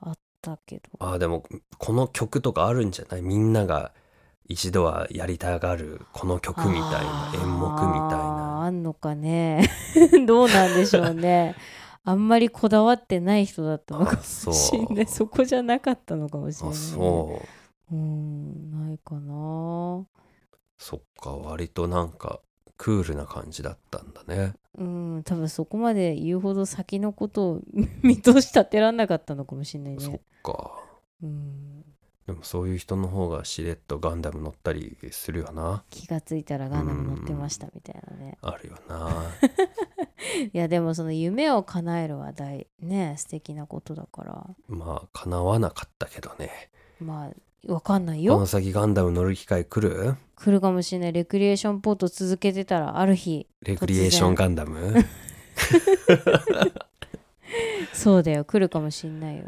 [0.00, 0.84] あったけど。
[1.00, 1.44] あーでも
[1.76, 3.22] この曲とかあるんじゃない？
[3.22, 3.92] みんなが
[4.48, 8.62] 一度はやりたがるこの曲みたいな演目みたいな。
[8.64, 9.68] あんのかね。
[10.26, 11.54] どうなんでしょうね。
[12.04, 14.54] あんまりこだわってない人だったのかあもそう。
[14.54, 15.06] しれない。
[15.06, 17.42] そこじゃなかったのかもしれあないそ
[17.92, 17.94] う。
[17.94, 20.06] うんないかな。
[20.78, 22.40] そっか割となんか
[22.78, 24.54] クールな感じだったんだね。
[24.78, 27.60] うん多分そこまで言うほど先のことを
[28.02, 30.70] 見通し立てらんなかったのかもしれないそっねか。
[31.22, 31.77] うん
[32.28, 35.82] でもそういう人の方がしれっとガンダム乗ったりするよな。
[35.88, 38.36] 気がついたらガンダム乗ってましたみたいなね。
[38.42, 39.08] あるよな。
[40.44, 44.46] いやでもその夢を叶えるは大ね素敵なことだから。
[44.68, 46.50] まあ叶わなかったけどね。
[47.00, 47.30] ま
[47.66, 50.16] あわかんないこよの先ガンダム乗る機会来る？
[50.36, 51.14] 来るかもしれない。
[51.14, 54.94] レクリエーションポート続けてたらある日レクリエーションガンダム？
[57.94, 58.44] そうだよ。
[58.44, 59.44] 来るかもしれないよ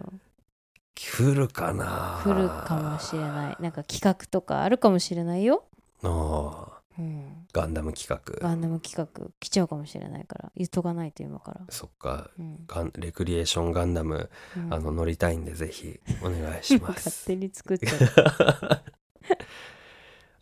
[0.94, 2.20] 来るかな？
[2.24, 3.56] 来るかもしれない。
[3.62, 5.64] なんか企画とかあるかもしれないよ、
[6.02, 6.80] ああ。
[6.98, 8.20] うん、ガンダム企画。
[8.46, 10.52] ガンダム企画来ちゃうかもしれないから。
[10.56, 12.30] 言っとかないと今から、そっか。
[12.38, 12.58] うん。
[12.66, 14.74] ガンレクリエーションガンダム、うん。
[14.74, 18.82] あの乗りたいんでぜひお願いしま 勝す手に作っちゃう。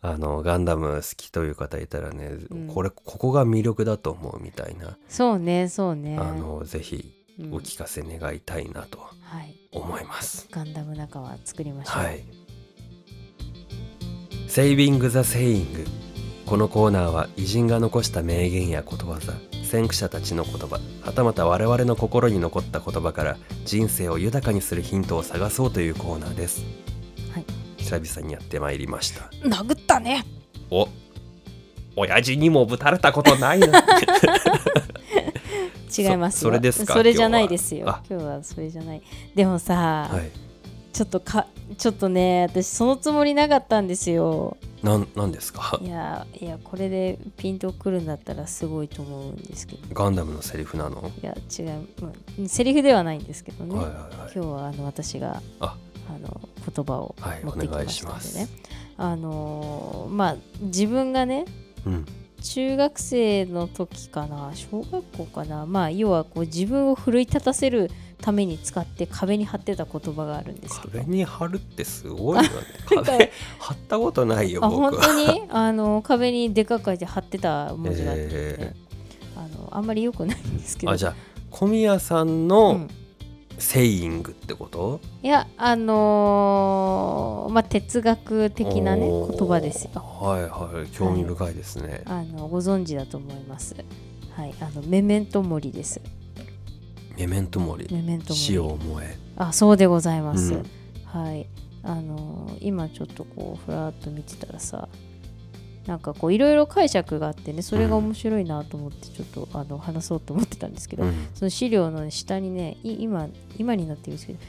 [0.01, 2.67] あのガンダム好きという方いたらね、うん。
[2.67, 6.17] これここが魅力だと思うみたいな、そうねそうね。
[6.17, 7.18] あのぜひうん
[7.51, 9.55] お聞かせ願いたいなとはい。
[9.71, 12.23] 思います、ガンダム仲間作りましょう、はい。
[14.47, 15.85] セイビング・ザ・セイング
[16.45, 26.63] このコーナーは偉人が残した名言やことわざ先駆者たちの言葉はたまた我々の心に残った言葉から人生を豊かにするヒントを探そうというコーナーです。
[27.33, 27.45] はい。
[27.77, 29.29] 久々にやってまいりました。
[29.47, 30.25] 殴ったね。
[30.71, 30.89] お。
[31.95, 33.67] 親父にもぶたれたことないな
[35.97, 36.39] 違いますよ。
[36.39, 36.93] そそれですか？
[36.93, 37.81] それじゃないですよ。
[37.81, 39.01] 今今日はそれじゃない。
[39.35, 40.29] でもさ、はい。
[40.91, 41.45] ちょっとか
[41.77, 44.57] ちょっとね私そのつもりなかったんですよ。
[44.83, 45.79] なんなんですか？
[45.81, 49.81] いやいやこれでピンとくるんだったらすごいと思うんですけど。
[49.93, 54.09] ガンダムのセリフなの、いや違う、まあ、セリフではないんですけどね、はいはいはい。
[54.11, 55.77] 今日はあの私があ。
[56.09, 56.41] あの
[56.75, 58.37] 言葉をはい持ってきまお願いししたんでます。
[58.37, 58.47] ね、
[58.97, 61.45] あのーまあ自分がね
[61.85, 62.05] うん
[62.41, 65.65] 中学生の時かな小学校かな。
[65.65, 70.99] まあ要はこう自分を奮い立たせるために使って壁に貼ってた言葉があるんですけど。
[70.99, 72.49] 壁に貼るってすごいよね。
[73.03, 75.05] 壁貼ったことないよあ本僕は。
[75.07, 75.41] 当に？
[75.49, 78.75] あの壁にでかく書いて貼ってた文字があって、え
[79.35, 80.91] あのあんまり良くないんですけど。
[80.91, 81.15] あじゃあ
[81.51, 82.89] 小宮さんうのん
[83.59, 90.01] セイングってこと、いやあのーまあ哲学的なね言葉ですよ。
[90.01, 93.75] はいはい興味深いですね、あのご存知だと思います。
[94.31, 96.01] はいあのメメントモリです。
[97.17, 99.17] メメントモリメメントモ死リを思え。
[99.37, 100.65] あそうでございます、うん。
[101.05, 101.45] はい。
[101.83, 104.89] あのー今ちょっとこうふらっと見てたらさ
[105.87, 111.27] なんかこういろいろ解釈があってねそれが面白いなと思ってちょっとあの話そうと思ってたんですけど、うん。
[111.33, 114.39] その資料の下にねい今今になってるんですけど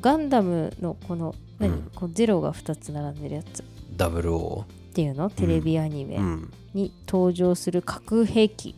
[0.00, 1.90] ガンダムのこの何、うん。
[1.94, 3.62] こうゼロが2つ並んでるやつ。
[3.62, 3.64] っ
[3.96, 5.28] ダブルオていうの？
[5.30, 6.18] テレビアニメ
[6.72, 8.74] に登場する核兵器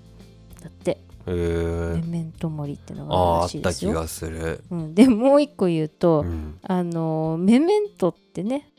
[0.61, 3.93] だって、メメントモリってのがあああるらあった気しいですよ。
[3.93, 4.65] がする。
[4.71, 6.59] うん、でもう一個言うと、うん。
[6.63, 8.78] あのメメントってねうん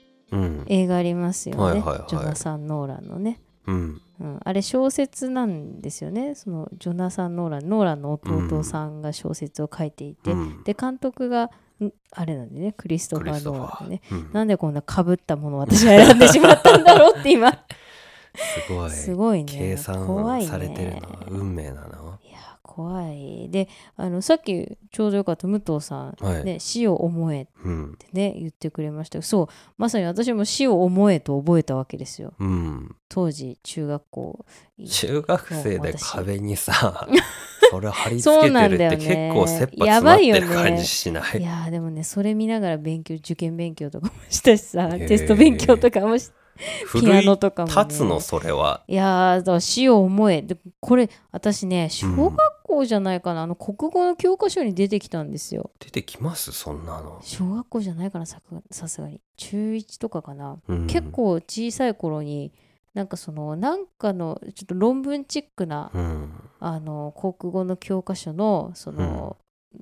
[0.67, 2.09] 映画ありますよね、はいはいはい。
[2.09, 4.01] ジョナサン・ノーランのね、うん。
[4.19, 6.35] うん、あれ小説なんですよね。
[6.35, 10.63] そのジョナサン・ノーランノーランの弟さんが小説を書いていて、うん。
[10.63, 14.01] で監督がんあれなんでねクリストファー・ノーランでね。
[14.09, 14.33] ーうん。
[14.33, 17.51] なんでこんなかぶったものを私は選んでしまったんだろうって今。
[18.35, 18.89] すごい。
[18.91, 19.45] すごいね。
[19.45, 20.05] 計算
[20.45, 21.87] されてるな運命だな
[22.21, 22.28] いや
[22.79, 23.49] 怖い。
[23.49, 26.45] であのさっきちょうどよかった武藤さん、はい。
[26.45, 27.95] ね死を思えっうん。
[27.99, 29.21] てね言ってくれました。
[29.21, 29.47] そう。
[29.77, 32.33] まさに私も死を思えと覚えたわけですよ。
[32.39, 32.95] うん。
[33.09, 34.45] 当時中学校。
[34.89, 37.05] 中学生で壁にさ
[37.69, 41.39] それ貼り付けてるって結構切羽や詰まってる感じしない？
[41.39, 46.31] いやーでもねそれ見ながら勉強受験勉強とかもしたしさテスト勉強とかもし
[46.93, 48.83] ピアノとかも、ね、立つのそれは。
[48.87, 50.41] いやーだから死を思え。
[50.41, 52.37] でこれ私ね小学
[52.69, 55.71] 校じゃないかな、あの国語の教科書に出てきたんですよ。
[55.79, 56.51] 出てきます？
[56.51, 59.19] そんなの、小学校じゃないかなささすがに。
[59.37, 60.87] 中1とかかな、うん。
[60.87, 62.51] 結構小さい頃に
[62.93, 66.31] なんかそのなんかのちょっと論文チックな、うん。
[66.59, 69.37] あの国語の教科書のその、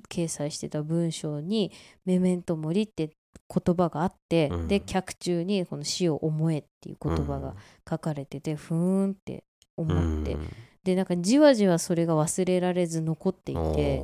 [0.08, 1.72] 掲載してた文章に
[2.04, 4.68] 「メメントモリ」って言葉があって、うん。
[4.68, 7.54] で脚中にこの死を思えっていう言葉が
[7.88, 9.44] 書かれてて、ふーんって
[9.76, 10.36] 思って、
[10.84, 14.02] でなんかじわじわそれが忘れられず残っていうんて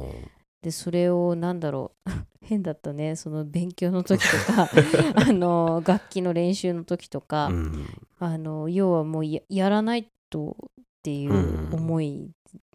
[0.62, 2.10] でそれをなんだろう
[2.44, 3.16] 変だったね。
[3.16, 4.68] その勉強の時とか
[5.16, 7.86] あの楽器の練習の時とか、うん。
[8.18, 12.30] あの要はもうややらないとっていう思い、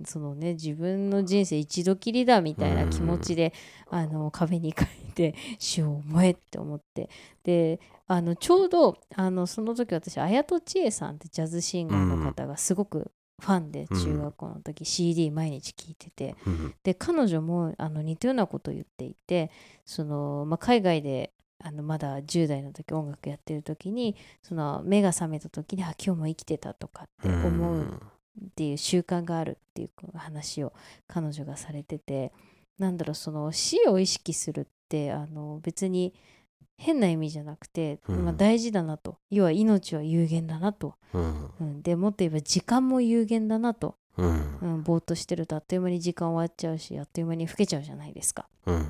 [0.05, 3.53] そのね自分の人生一度きりだみたいな気持ちで、
[3.89, 7.09] あの壁に書いて死を思えって思って。
[7.43, 19.52] であのちょうどあのその時私綾戸千恵さんってジャズシンガーの方がすごくファンでうん中学校の時 CD 毎日聴いててうんで彼女もあの似たようなことを言っていて
[19.86, 30.71] その、まあ、海外であのまだ10代の時音楽やってる時にその目が覚めた時にあ今日も生きてたとかって思うっていう習慣があるっていう話を
[31.08, 32.32] 彼女がされてて
[32.78, 36.13] なんだろうその死を意識するってあの別に
[36.79, 38.23] 変な意味じゃなくて、うん。
[38.23, 39.17] まあ、大事だなと。
[39.29, 41.51] 要は命は有限だなと、うん。
[41.59, 44.59] うん、でもっと言えば時間も有限だなと、うん。
[44.61, 48.47] うん、ぼーっとしてるとあっという間に時間終わっちゃうしあっという間に老けちゃうじゃないですか。
[48.65, 48.81] うん。
[48.81, 48.85] っ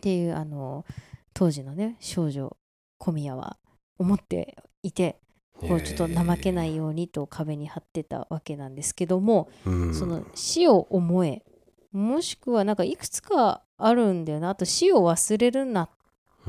[0.00, 0.84] ていうあの
[1.32, 2.56] 当時のね少女
[2.98, 3.56] 小宮は
[3.98, 5.20] 思っていて
[5.60, 9.94] こうちょっと怠けないようにと壁に貼ってたわけなんですけども、うん。
[9.94, 11.44] その死を思え
[11.92, 14.50] もしくはなんかいくつかあるんだよな。
[14.50, 15.90] あと死を忘れるなっ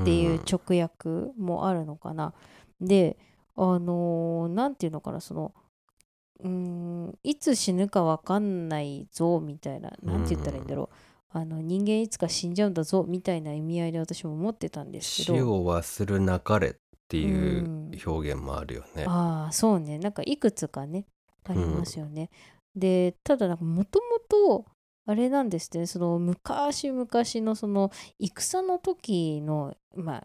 [0.05, 2.33] ていう直訳もあるのかな、
[2.81, 3.17] で
[3.55, 5.53] あのーなんていうのかなその
[6.39, 10.89] うーんいつ死ぬか分かんないぞみたいななんて言ったらいいんだろ
[11.33, 16.73] う、あの人間いつか死んじゃうんだぞみたいな意味合いで私も思ってたんですけ死どを忘るなかれっ
[17.07, 19.05] ていう表現もあるよね。
[19.07, 19.97] ああそうね。
[19.97, 21.05] なんかいくつかね
[21.43, 22.29] ありますよね、
[22.75, 24.65] でただなんかもともと
[25.09, 25.87] あれなんですね。
[25.87, 30.17] その昔々のその戦の時のま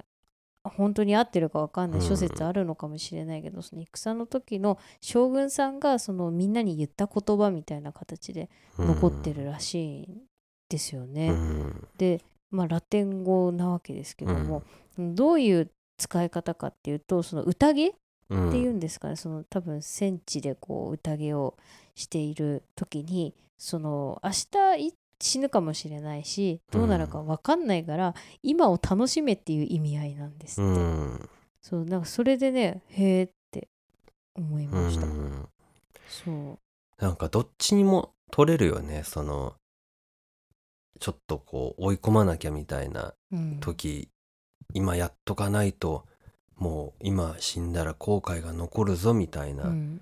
[0.62, 2.06] あ本当に合ってるか分かんないうん。
[2.06, 10.22] 諸説あるのかもしれないけど、その戦の時の将軍さんがそのみんなに言った言葉みたいな形で残ってるらしいん
[10.68, 11.30] ですよね。
[11.30, 11.88] うん。
[11.96, 12.20] で、
[12.50, 14.64] まあ、ラテン語なわけですけども、
[14.98, 17.94] どういう使い方かっていうとその宴うん
[18.32, 21.56] っていうんですかね、その多分戦地でこう宴を
[21.94, 24.30] している時にその明
[24.76, 31.28] 日い死ぬかもしれないしどうなるか分かんないから、今を楽しめっていう意味合いなんですうって、ん。
[31.62, 33.68] そうなんかそれでねへーって
[34.34, 35.48] 思いました、うん。
[36.08, 36.58] そ
[37.00, 37.02] う。
[37.02, 39.54] なんかどっちにも取れるよねその
[41.00, 43.58] ちょっとこう追い込まなきゃみたいなうん。
[43.60, 44.08] 時、
[44.72, 46.06] 今やっとかないと
[46.56, 50.00] もう今死んだら後悔が残るぞみたいな、うん。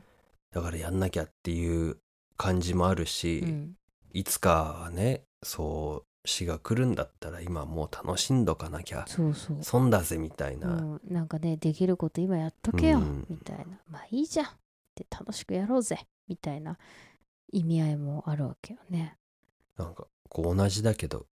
[0.53, 1.97] だからやんなきゃっていう
[2.37, 3.77] 感じもあるし、うん。
[4.13, 9.59] いつかはねそう死が来るんだったら今もう楽しんどかなきゃそうそう。
[9.63, 13.27] 損だぜみたいな、うん、なんかねできること今やっとけよ、うん。
[13.29, 13.65] みたいな。
[13.89, 14.49] まあいいじゃんっ
[14.95, 16.77] て楽しくやろうぜみたいな
[17.51, 19.17] 意味合いもあるわけよね。
[19.77, 21.27] なんかこう同じだけど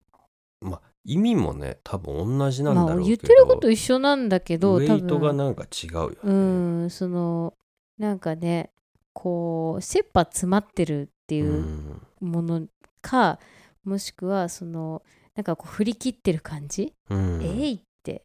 [0.61, 5.37] まあ意味もね多分同じなんだまあろうけど、言ってること一緒なんだけど多ウェイトが分。
[5.37, 6.17] なんか違うよね。
[6.25, 7.55] うんその
[7.99, 8.71] なんかね
[9.13, 12.03] こう切羽詰まってるっていううん。
[12.21, 12.67] もの
[13.01, 13.39] か、
[13.85, 15.03] もしくはその
[15.35, 17.43] なんかこう振り切ってる感じ、うん。
[17.43, 18.25] えいって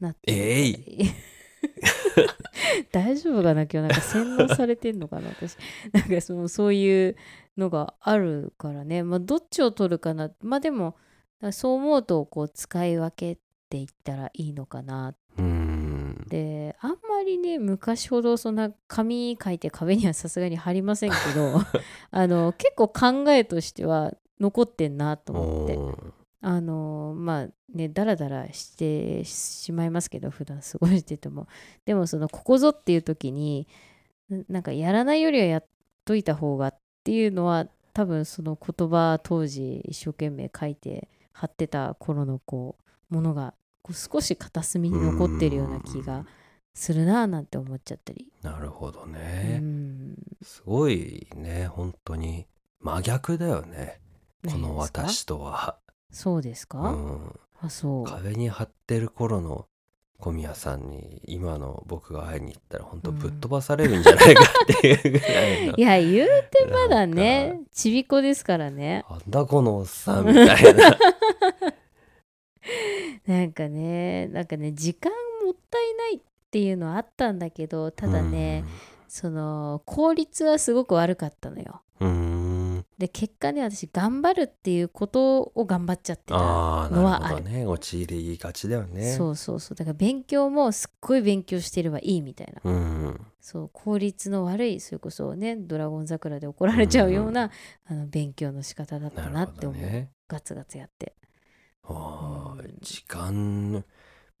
[0.00, 0.76] なってるえい。
[2.92, 3.76] 大丈夫かな今日。
[3.78, 5.56] なんか洗脳されてんのかな私。
[5.92, 7.16] なんかそのそういう
[7.56, 9.02] のがあるからね。
[9.02, 10.30] まあどっちを取るかな。
[10.40, 10.96] まあでも
[11.50, 16.24] そう思うとこう使い分けていったらいいのかなうん。
[16.28, 21.60] であんまりね昔ほどそんな紙書いて壁にはさすがに貼りませんけど
[22.10, 26.12] あの結構考えとしては残ってんなと思って。
[26.44, 31.46] あのまあねダラダラしてしまいますけど普段過ごしてても。
[31.84, 33.68] でもそのここぞっていう時に
[34.28, 35.64] ななんかやらないよりはやっ
[36.04, 42.76] といた方がっていうのは多分その言葉当時一生懸命書いて貼ってた頃のこ
[43.10, 46.24] うものがこう少し片隅に残ってるような気が
[46.74, 51.66] するなぁなんて思っちゃったり、なるほどうね、ん、すごいね。
[51.66, 52.46] 本当に
[52.80, 54.00] 真逆だよね。
[54.48, 55.78] この私とは、
[56.10, 58.04] そうですか、うん、あそう。
[58.04, 59.66] 壁に貼ってる頃の
[60.22, 67.58] 小宮さんに今の僕が会いに行ったら本当ぶっ飛ばされるんじゃないかっていうぐらいの、いや言うてまだね。
[67.72, 69.04] ちびっこですからね。
[69.10, 70.96] なんだこのおっさんみたいな。
[73.26, 75.10] なんかねなんかね時間
[75.44, 76.20] もったいないっ
[76.52, 78.64] ていうのはあったんだけどただね、
[79.08, 81.82] その効率はすごく悪かったのよ。
[81.98, 82.31] うん
[83.02, 87.22] で結果ね私頑張るっていうことを頑張っちゃってたああのはある。
[87.22, 87.66] なるほどね。
[87.66, 89.16] 陥りがちだよね。
[89.16, 89.74] そうそうそう。
[89.74, 92.60] だから勉強もすっごい勉強してればいいみたいな。
[92.62, 97.50] うんそう効率の悪いそれこそね「ドラゴン桜」で怒られちゃうような、
[97.86, 100.12] あの勉強の仕方だったなって思う、どね。
[100.28, 101.16] ガツガツやって。
[101.82, 102.78] あーうん。
[102.82, 103.84] 時間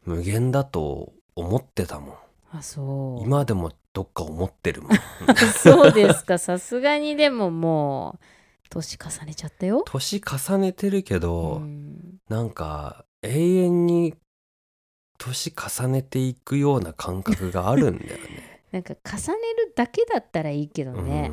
[0.04, 2.16] 無限だと思ってたもん。
[2.52, 3.24] あそう。
[3.24, 4.92] 今でもどっか思ってるもん。
[5.52, 6.38] そうですか。
[6.38, 8.24] さすがにでももう
[8.72, 14.14] 年重ねちゃったよ、年重ねてるけうど、ん、なんか永遠に
[15.18, 18.62] 年重ねていくような感覚があるんだよね。
[18.72, 21.30] なんか重ねるだけだったらいいけどね、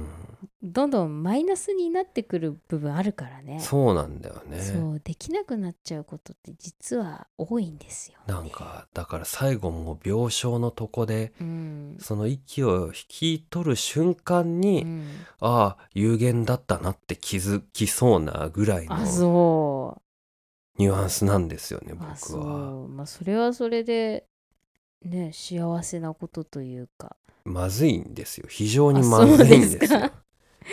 [0.61, 3.53] どんどんマイナスになってくる部分あるからね。
[3.53, 4.59] うん、そうなんだよね。
[4.59, 15.07] そうできなくなっちゃうことって実は多いんですよ、ね、なんかだから最後もう病床のとこでうん、その息を引き取る瞬間に、うん。
[15.39, 20.01] ああ有限だったなって気づきそうなぐらいの
[20.77, 22.17] ニュアンスなんですよねあ僕は。
[22.17, 22.89] そう。
[22.89, 24.25] まあそれはそれで
[25.05, 27.15] ね幸せなことというか。
[27.45, 28.47] まずいんですよ。
[28.49, 30.11] 非常にあまずいんですよ。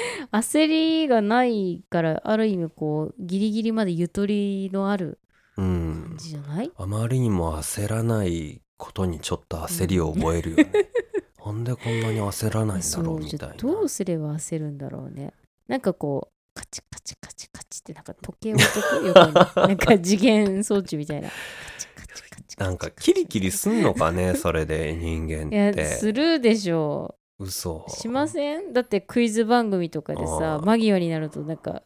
[0.33, 5.19] 焦りがないからある意味こうギリギリまでゆとりのある
[5.57, 10.71] う感ん、じじゃない、あまりにも焦らないことにちょっと焦りを覚えるよね。
[11.45, 13.55] なんでこんなに焦らないんだろそうみたいな。
[13.57, 15.33] どうすれば焦るんだろうね
[15.69, 19.33] なんかこうカチカチカチカチってなんか時計を置いとく横に
[19.69, 21.35] なんか次元装置みたいなカ
[21.79, 25.85] チカチカチカチなんかキリキリすんのかねそれで人間いやって。
[25.85, 27.85] するでしょ嘘。
[27.87, 28.73] うしません？
[28.73, 31.83] だってクイズ番組とかでさ間際になるとなんか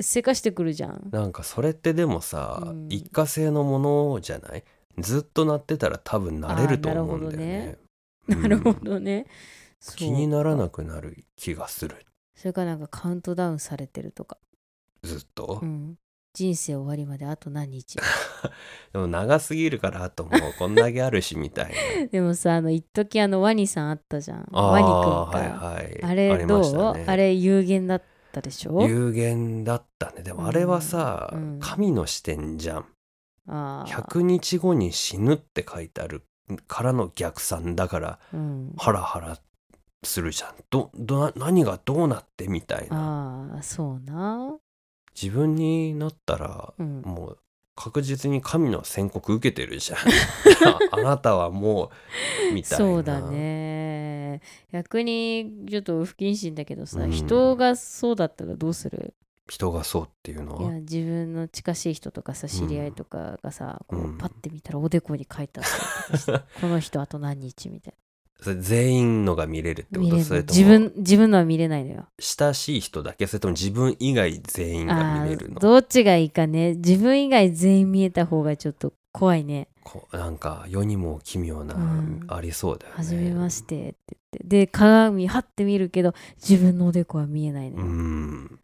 [0.00, 1.08] せかしてくるじゃん。
[1.10, 2.88] なんかそれってでもさ、うん。
[2.88, 4.64] 一過性のものじゃない？
[4.98, 7.78] ずっとなってたら多分慣れると思うんだよね。
[8.28, 8.84] なるほうん。
[8.84, 9.26] どね、
[9.96, 12.06] 気にならなくなる気がする。
[12.34, 14.38] それからなんかカウントダウンされてるとか、
[15.02, 15.60] ずっと？
[15.62, 15.98] うん、
[16.34, 17.96] 人生終わりまであと何日？
[18.92, 22.06] でも長すぎるからあともうこんだけあるしみたいな。
[22.10, 24.48] でもさあの一時あのワニさんあったじゃん。
[24.52, 24.94] あワニくんあ
[25.30, 26.02] か、はいはい。
[26.04, 27.04] あれりどうね。
[27.06, 28.02] あれ有限だっ
[28.32, 28.82] たでしょ？
[28.86, 30.22] 有限だったね。
[30.22, 32.86] でもあれはさ、うん神の視点じゃん。
[33.48, 34.02] あー。
[34.02, 36.24] 100日後に死ぬって書いてある
[36.66, 39.38] からの逆算だからうん、ハラハラ
[40.02, 40.54] するじゃん。
[40.70, 43.50] どどな何がどうなってみたいな。
[43.54, 44.56] ああそうな
[45.20, 47.02] 自分になったらうん。
[47.02, 47.38] もう
[47.74, 49.98] 確実に神の宣告受けてるじゃん。
[50.68, 51.90] あ あなたはも
[52.50, 52.76] うみたいな。
[52.76, 54.42] そうだね。
[54.72, 57.10] 逆にちょっと不謹慎だけどさ、うん。
[57.10, 59.14] 人がそうだったらどうする？
[59.48, 60.62] 人がそうっていうのは？
[60.62, 64.18] いや自分の近しい人とかさ知り合いとかがさ、こううん。
[64.18, 67.70] パッて見たらおでこに書いてあったりとかして この人あと何日？
[67.70, 68.01] みたいそれ
[68.42, 70.20] 全員のが見れるってこと？
[70.20, 72.06] それとも自分自分のは見れないのよ。
[72.18, 73.26] 親しい人だけ？
[73.26, 75.56] それとも自分以外全員があ見れるの？
[75.56, 76.74] ーどっちがいいかね。
[76.74, 79.68] 自分以外全員見えた方がちょっと怖いね。
[79.84, 82.24] こうなんか世にも奇妙な、うん。
[82.28, 82.98] ありそうだよね。
[82.98, 84.38] はじめましてって言って。
[84.44, 88.58] で鏡はって見るけど自分のおでこは見えないのうよ、ん。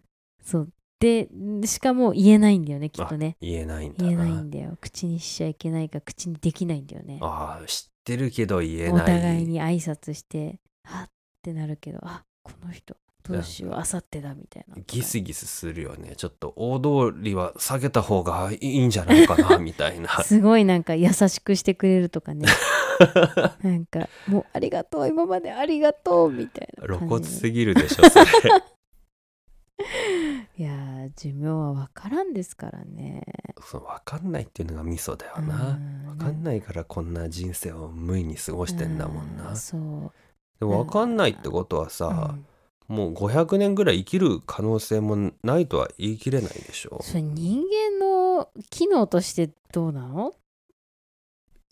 [0.44, 0.68] そう。
[1.00, 1.28] で
[1.64, 3.36] しかも言えないんだよねきっとね。
[3.40, 4.02] あ言えないんだ。
[4.02, 4.10] な。
[4.10, 4.76] 言えないんだよ。
[4.80, 7.18] 口にしちゃいけないか口にできないんだよね。
[7.20, 8.92] ああ知ってるけど言えない。
[8.92, 11.10] お互いに挨拶してはっ
[11.42, 12.96] てなるけどあこの人
[13.28, 14.76] どうしようあさってだみたいな。
[14.86, 16.14] ギスギスするよね。
[16.16, 20.08] ちょっと大通りは下げた方がいいんじゃないかなみたいな。
[20.24, 22.46] すごいなんか優しくしてくれるとかね。
[23.62, 28.24] なんかもうありがとう今までありがとうみたいな露骨すぎるでしょそれ
[30.56, 33.22] いやー寿命は分からんですからね。
[33.62, 35.70] そう分かんないっていうのがミソだよな。
[35.70, 36.16] うん。
[36.18, 40.12] 分かんないからこんな人生を無意に過ごしてんだもんうなそう。
[40.58, 42.96] でも分かんないってことはさうん。
[42.96, 47.00] もう500年ぐらい生きる可能性もないとは言い切れないでしょ。
[47.02, 47.62] それ人
[48.00, 50.34] 間の機能としてどうなの？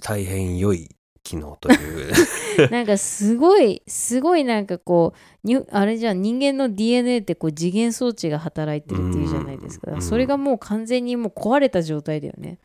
[0.03, 0.95] 大変良い
[1.27, 2.13] 機能という。
[2.71, 5.13] なんかすごいすごいなんかこ
[5.45, 9.91] うにあれじゃん人間の DNA ってこう次元装置が働いてるっていうじゃないですか。
[9.93, 10.03] うん。
[10.03, 12.59] それがもう完全にもう壊れた状態だよね。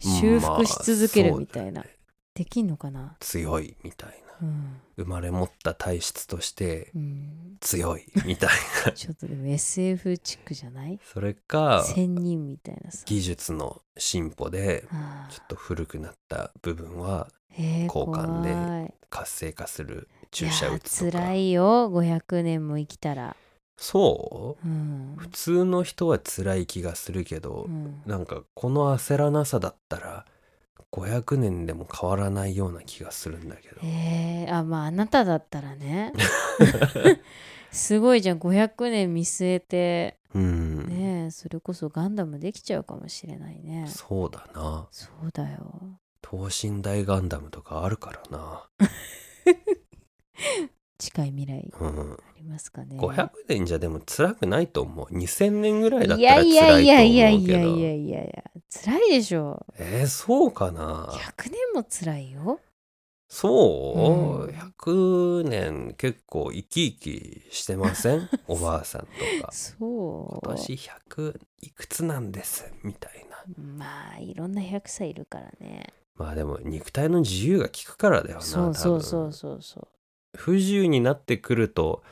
[0.00, 1.90] 修復し続けるみたいな、まあ
[2.34, 3.16] できんのかな？
[3.20, 4.14] 強いみたいな。
[4.42, 8.50] うん、生まれ持った体質としてうん、強いみたい
[8.84, 8.92] な。
[8.92, 11.00] ちょっとでも SF チックじゃない？
[11.02, 13.04] それか仙人みたいなさ。
[13.06, 17.28] 技術の進歩であちょっと古くなった部分は
[17.58, 21.18] 交換で活性化する注射打つとか。
[21.18, 21.90] 辛いよ。
[21.90, 23.36] 500年も生きたら。
[23.76, 24.68] そう？
[24.68, 25.14] うん。
[25.18, 28.02] 普通の人は辛い気がするけど、うん。
[28.06, 30.24] なんかこの焦らなさだったら
[30.92, 33.76] 500年でも変わらないような気がするんだけど。
[33.82, 36.12] えー、あまああなただったらね。
[37.70, 38.38] すごいじゃん。
[38.38, 43.86] 500年見据えてうん、ねえそれこそガンダムできちゃうかもしれないね。
[43.88, 44.86] そうだな。
[44.90, 45.58] そうだよ
[46.28, 48.68] 等身大ガンダムとかあるからな、
[50.98, 51.72] 近い未来。
[51.78, 52.98] うん、ありますかね。
[52.98, 55.06] 500年じゃでも辛くないと思う。
[55.14, 56.78] 2000年ぐらいだっいたらや辛いと思うけど。
[56.80, 57.46] いやいやいやいやい
[57.80, 59.64] やいやいや辛いでしょ。
[59.78, 61.06] えーそうかな。
[61.12, 62.58] 100年も辛いよ。
[63.28, 68.28] そう、うん100年結構生き生きしてません？
[68.48, 69.06] おばあさんと
[69.46, 69.52] か。
[69.52, 70.46] そう。
[70.46, 72.64] 今年100いくつなんです？
[72.82, 73.36] みたいな。
[73.56, 79.62] まあいろんな100歳いるからねまあでも肉体の自由が利くからだよなそうそうそうそう。
[79.62, 79.88] そう
[80.36, 82.02] 不自由になってくると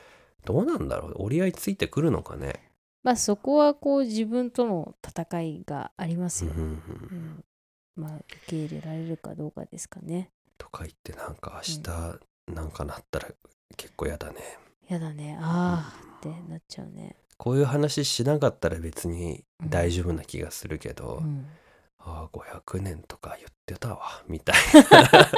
[0.44, 2.70] どうなんだろう折り合いついてくるのかね。
[3.02, 6.74] まあそこはこう自分との戦いがありますよ、うんうんうん。
[7.10, 7.44] うん。
[7.96, 10.30] まあ受け入れられるかどうかですかね。
[10.58, 13.28] とか言ってなんか明日なんかなったら
[13.76, 14.36] 結構やだね。
[14.88, 15.38] やだね。
[15.40, 17.16] ああってなっちゃうね。
[17.36, 21.46] こういう話しなかったら別に大丈夫な気がするけど、うん
[22.04, 24.56] ああ500年とか言ってたわみたい
[24.90, 25.30] な。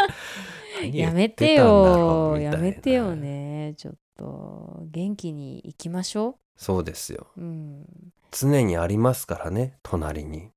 [0.82, 4.82] 何や言めてよやめてよねちょっと。
[4.90, 7.28] 元気に行きましょそうですよ。
[7.36, 7.86] ううん。
[8.30, 10.50] 常にありますからね隣に。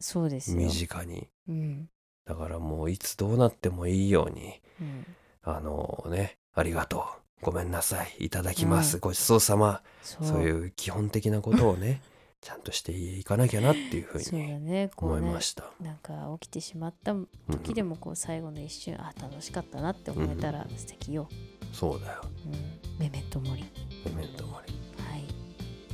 [0.00, 0.58] そうですよ。
[0.58, 1.28] 身近に。
[1.48, 1.88] うん。
[2.26, 5.06] だからもういつどうなってもいいようにうん。
[5.42, 7.44] あのねありがとう。
[7.44, 8.24] ごめんなさい。
[8.24, 9.00] いただきます、うん。
[9.00, 9.82] ごちそうさま。
[10.02, 12.00] そういう基本的なことをね
[12.44, 15.30] ちゃんとしていかなきゃなっていうふうに思うね。
[15.30, 17.14] いました、なんか起きてしまった
[17.50, 21.26] 時でもこう最後の一瞬あ楽しかったなって思えたら素敵よ、
[21.72, 22.20] そうだよ。
[22.44, 22.52] うん、
[22.98, 23.64] メメントモリ
[24.04, 25.24] メメントモリはい。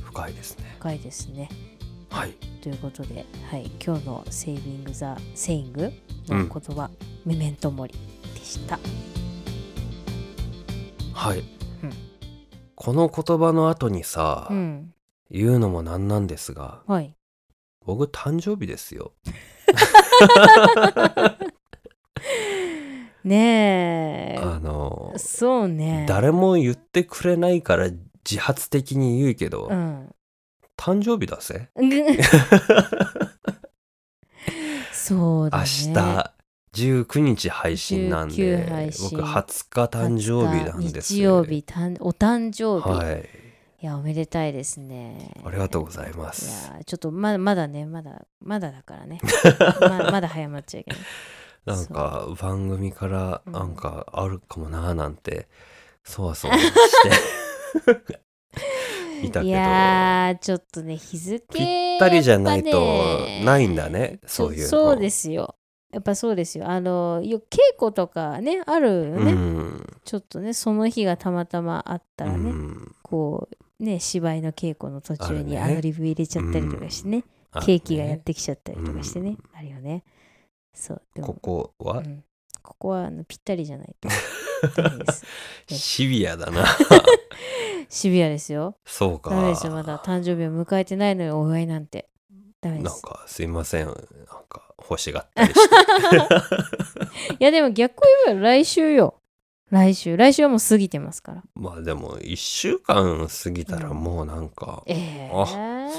[0.03, 0.75] 深いですね。
[0.77, 1.49] 深いですね。
[2.09, 2.33] はい。
[2.61, 5.93] ということで、はい、今日のセービング・ザ・セイング
[6.27, 6.91] の言葉、
[7.25, 7.93] メメントモリ
[8.33, 8.77] でした。
[11.13, 11.45] はい、うん。
[12.75, 14.93] この言葉の後にさ、うん
[15.31, 17.15] 言うのもなんなんですがはい。
[17.85, 19.13] 僕誕生日ですよ。
[23.23, 26.05] ねあのえそうね。
[26.07, 27.89] 誰も言ってくれないから
[28.29, 30.13] 自発的に言うけど、うん。
[30.77, 31.69] 誕生日だぜ。
[34.91, 35.69] そうだ明ね
[36.73, 41.65] 日19日配信なん19で僕20日誕生日なんです日曜日
[41.99, 43.40] お誕生日、はい
[43.81, 45.31] い、やおめでたいですね。
[45.43, 49.19] ありがとうございまいすやちょっとまだまだねまだまだだからね。
[49.81, 50.91] ままだ早まっちゃうけ
[51.65, 53.53] どなんか番組からうん。
[53.53, 55.47] なんかあるかもなーなんて
[56.03, 56.71] そわそわし
[58.07, 58.19] て。
[59.23, 62.79] いたけいどやーちょっとね日付ぴったりじゃないと
[63.43, 64.67] ないんだねそういうの。
[64.67, 65.55] そうですよ。
[65.91, 66.69] やっぱそうですよ。
[66.69, 69.87] あのよ稽古とかねあるよね、うん。
[70.05, 72.95] ちょっとねその日がたまたまあったらね、うん。
[73.03, 79.37] こうね芝居の稽古の途中にアドリブ入れちゃったりとかしてねあケーキがやってきちゃったりとかしてね、うん。
[79.53, 80.03] あるよね。
[80.73, 81.27] そうでも。
[81.27, 81.97] ここは？
[81.97, 82.23] うん。
[82.61, 84.07] ここはあのぴったりじゃないと
[85.67, 86.63] シビアだな。
[87.89, 88.75] シビアですよ。
[88.85, 89.31] そうか。
[89.31, 89.73] ダメですよ。
[89.73, 92.07] まだ誕生日を迎えてないのにお祝いなんて。
[92.61, 92.93] ダメです。
[92.93, 93.87] なんかすいません。
[93.87, 93.95] なん
[94.47, 95.75] か欲しがったりして。
[97.39, 99.20] いやでも逆を言えば来週よ
[99.71, 101.43] 来週来週はもう過ぎてますから。
[101.55, 105.29] まあでも1週間過ぎたらもうなんか、ええ。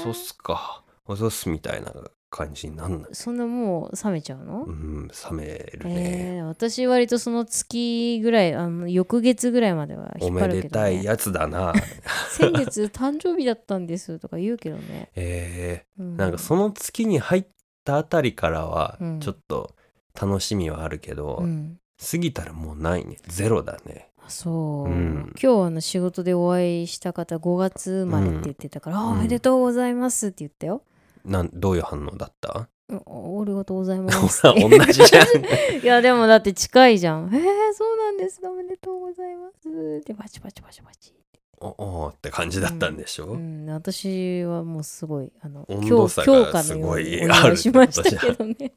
[0.03, 0.83] そうっすか。
[1.05, 1.91] おそうっすみたいな
[2.29, 3.09] 感じになんない。
[3.13, 11.73] そんなもう冷めちゃうの、うん冷めるえね、え私割とその月ぐらいあの翌月ぐらいまではお引っ張るけど、めでたいね、やつだな。
[12.29, 17.45] 先月誕生日だったんですとか言うけどね、えうー、なんかその月に入っ
[17.83, 19.19] たあたりからはうん。
[19.19, 19.75] ちょっと
[20.19, 21.79] 楽しみはあるけど、うん
[22.09, 23.17] 過ぎたらもうないね。
[23.27, 24.09] ゼロだね。
[24.25, 25.33] あそう、うん。
[25.41, 30.83] 今日あの仕事でお会いした方5月生まれって言ってたから、あおめでとうございますって言ったよ、
[31.25, 32.67] なんどういう反応だった？
[32.89, 34.43] うん、ありがとうございます。
[34.43, 35.27] 同じじゃん。
[35.83, 37.29] いやでもだって近いじゃん。
[37.33, 37.41] えー、
[37.73, 38.41] そうなんです。
[38.45, 40.13] おめでとうございますって。
[40.13, 41.13] パチパチパチパチ
[41.59, 48.73] おおーって感じだったんでしょ、うん、私はもうすごいあの温度差が強化のようにお願いしましたけどね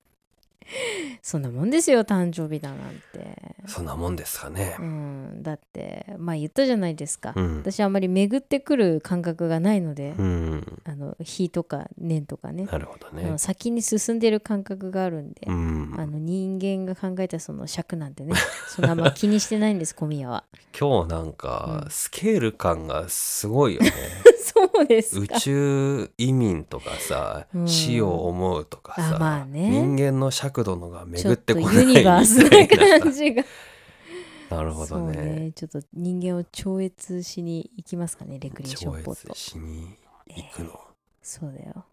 [1.23, 2.79] そんなもんですよ誕生日だなん
[3.13, 3.37] て。
[3.67, 4.77] そんなもんですかね。
[4.79, 12.65] うんだってまあ言ったじゃないですか、うん、私あんまり巡ってくる感覚がないので、うん、あの日とか年とかね。
[12.65, 13.39] なるほどね。
[13.39, 15.95] 先に進んでる感覚があるんで、うん。
[15.97, 18.35] あの人間が考えたその尺なんてね
[18.69, 20.45] そんなあんま気にしてないんです小宮は。
[20.79, 21.91] 今日なんかうん。
[21.91, 23.93] スケール感がすごいよね
[24.57, 27.69] そうです宇か宙移民とかさ、うん。
[27.69, 29.69] 死を思うとかさ、あまあね。
[29.69, 33.45] 人間の尺度のが巡っってこないとユニバースなみたいな感じが。
[34.51, 35.17] なるほどね。
[35.17, 35.53] ね。
[35.53, 39.97] ちょっと人間を超越しに行きますかねレクリエーショ超ンポット越しに
[40.29, 40.81] 行くの。
[41.21, 41.85] そうだよ、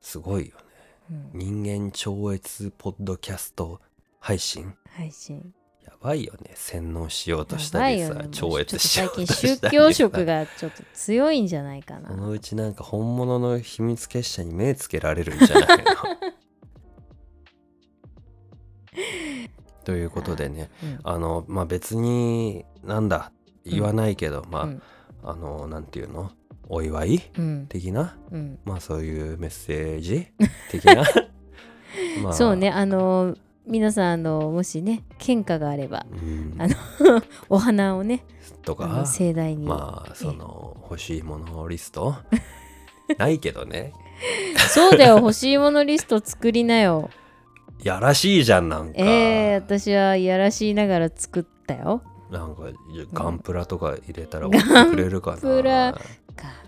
[0.00, 0.62] すごいよね。
[1.10, 3.80] うん、人間超越ポッドキャスト
[4.18, 4.74] 配信？
[4.90, 5.54] 配信
[5.88, 6.50] やばいよね。
[6.54, 8.28] 洗脳しようとしたりさ、ね。
[8.30, 12.10] 超越しようとしたり宗教色がちょっと強いんじゃないかな。
[12.10, 15.84] そのうちなんか本物の秘密結社に目つけられるんじゃないの？
[19.86, 20.98] ということでねうん。
[21.04, 23.32] あのまあ別になんだ
[23.64, 24.82] 言わないけど、まあ、うん。
[25.24, 26.32] あのなんていうの？
[26.68, 27.22] お祝い？
[27.38, 27.66] うん。
[27.66, 28.18] 的な？
[28.30, 28.58] うん。
[28.66, 30.26] まあそういうメッセージ？
[30.70, 31.04] 的な？
[32.22, 32.32] まあ。
[32.34, 33.34] そうねあの
[33.68, 36.54] 皆さんあのもしね喧嘩があればうん。
[36.58, 36.74] あの
[37.50, 38.24] お花をね
[38.62, 42.14] とか盛大に、まあその欲しいものリスト？
[43.18, 43.92] ないけどね。
[44.70, 47.10] そうだよ 欲しいものリスト作りなよ。
[47.82, 52.02] やらしいじゃんなんか、えー、私はいやらしいながら作ったよ。
[52.30, 52.62] なんか
[53.14, 55.36] ガンプラとか入れたら送ってくれるかな。
[55.36, 55.92] ガンプラ。
[55.92, 55.98] ガ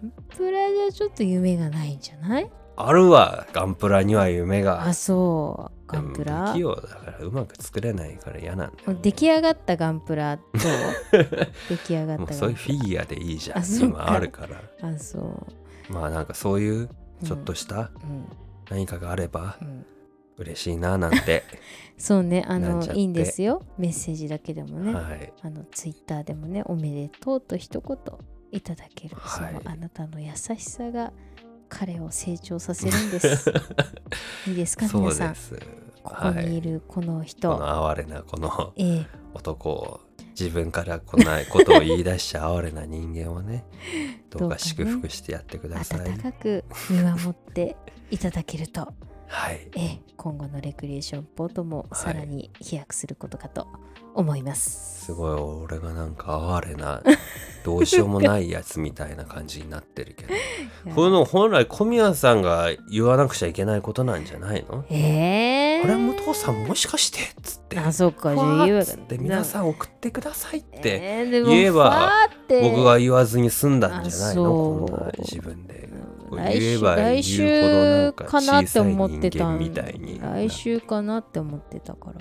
[0.03, 2.51] ンプラじゃちょっと夢がないんじゃない？
[2.76, 3.46] あるわ。
[3.53, 4.84] ガンプラには夢が。
[4.86, 6.53] あそうガンプラ。
[6.53, 10.49] 不器用だからうまく作れないから嫌なんだよ、ね、出来上がったガンプラどう？
[11.68, 13.64] 出来上がったもうそういうフィギュアでいいじゃん。
[13.64, 14.62] 今あるから。
[14.82, 15.47] あそ
[15.88, 15.93] う。
[15.93, 16.88] まあなんかそういう
[17.24, 18.24] ちょっとしたうん。
[18.70, 19.84] 何かがあればうん。
[20.38, 21.43] 嬉しいななんて、
[21.99, 23.62] そうねあのいいんですよ。
[23.76, 25.32] メッセージだけでもね、はい。
[25.43, 27.99] あのツイッターでもねおめでとうと一言
[28.51, 29.55] いただける、はい。
[29.55, 31.12] そのあなたの優しさが
[31.70, 33.50] 彼を成長させるんです。
[34.46, 35.34] いいですか皆さん？
[36.02, 39.06] ここにいるこの人、この哀れなこのええ。
[39.32, 40.00] 男を
[40.38, 43.64] 自分からこんなことを言い出しちゃ哀れな人間をね
[44.30, 47.76] どうか祝福してやってください、温かく見守って
[48.10, 48.92] いただけると、
[49.28, 49.68] はい。
[49.76, 50.00] ええ。
[50.16, 53.68] 今後のレクリエーションポートもはいさらに飛躍することかと
[54.14, 54.90] 思います。
[55.06, 57.02] すごい俺がなんか哀れな
[57.64, 60.34] どうしようもないやつみたいな感じになってるけど。
[60.94, 64.84] この本来小宮さんが言わなくちゃいけないことなんじゃないの？
[64.90, 72.11] ええあれ武藤さんもしかしてっつってあ、そっか、じゃふあ言えばわーっ皆さん送ってくださいって言えば
[72.48, 74.42] 僕が言わずに済んだんじゃないの？
[74.44, 75.88] こんな自分で。
[76.32, 82.20] 言えば来週かなって思ってた来週かなって思ってたから。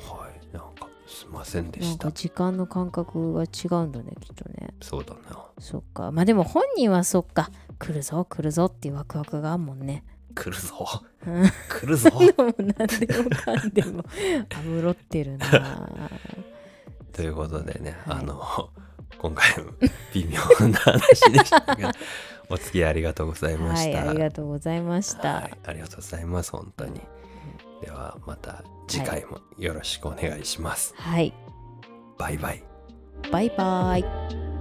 [0.00, 0.85] はいなんか
[1.26, 2.06] すいませんでした。
[2.06, 4.74] か時間の感覚が違うんだねきっとね。
[4.80, 5.44] そうだな。
[5.58, 6.12] そっか。
[6.12, 7.50] まあでも本人はそっか。
[7.78, 10.04] 来るぞ来るぞっていうワクワクがあんもんね。
[10.34, 10.86] 来るぞ。
[11.26, 11.50] うん。
[11.68, 12.10] 来るぞ。
[12.20, 14.04] でも何でもかんでも。
[14.54, 16.08] あむろってるな。
[17.12, 18.18] ということでね、はい。
[18.20, 18.40] あの
[19.18, 19.72] 今回も
[20.12, 21.92] 微妙な話でしたが
[22.48, 24.10] お付き合いありがとうございまはいした。
[24.10, 27.00] ありがとうございました、はいありがとうございます本当に。
[27.80, 30.94] ではまた次回もよろしくお願いします。
[30.96, 31.32] はい
[32.18, 32.62] バイバイ。
[33.30, 34.55] バイバイ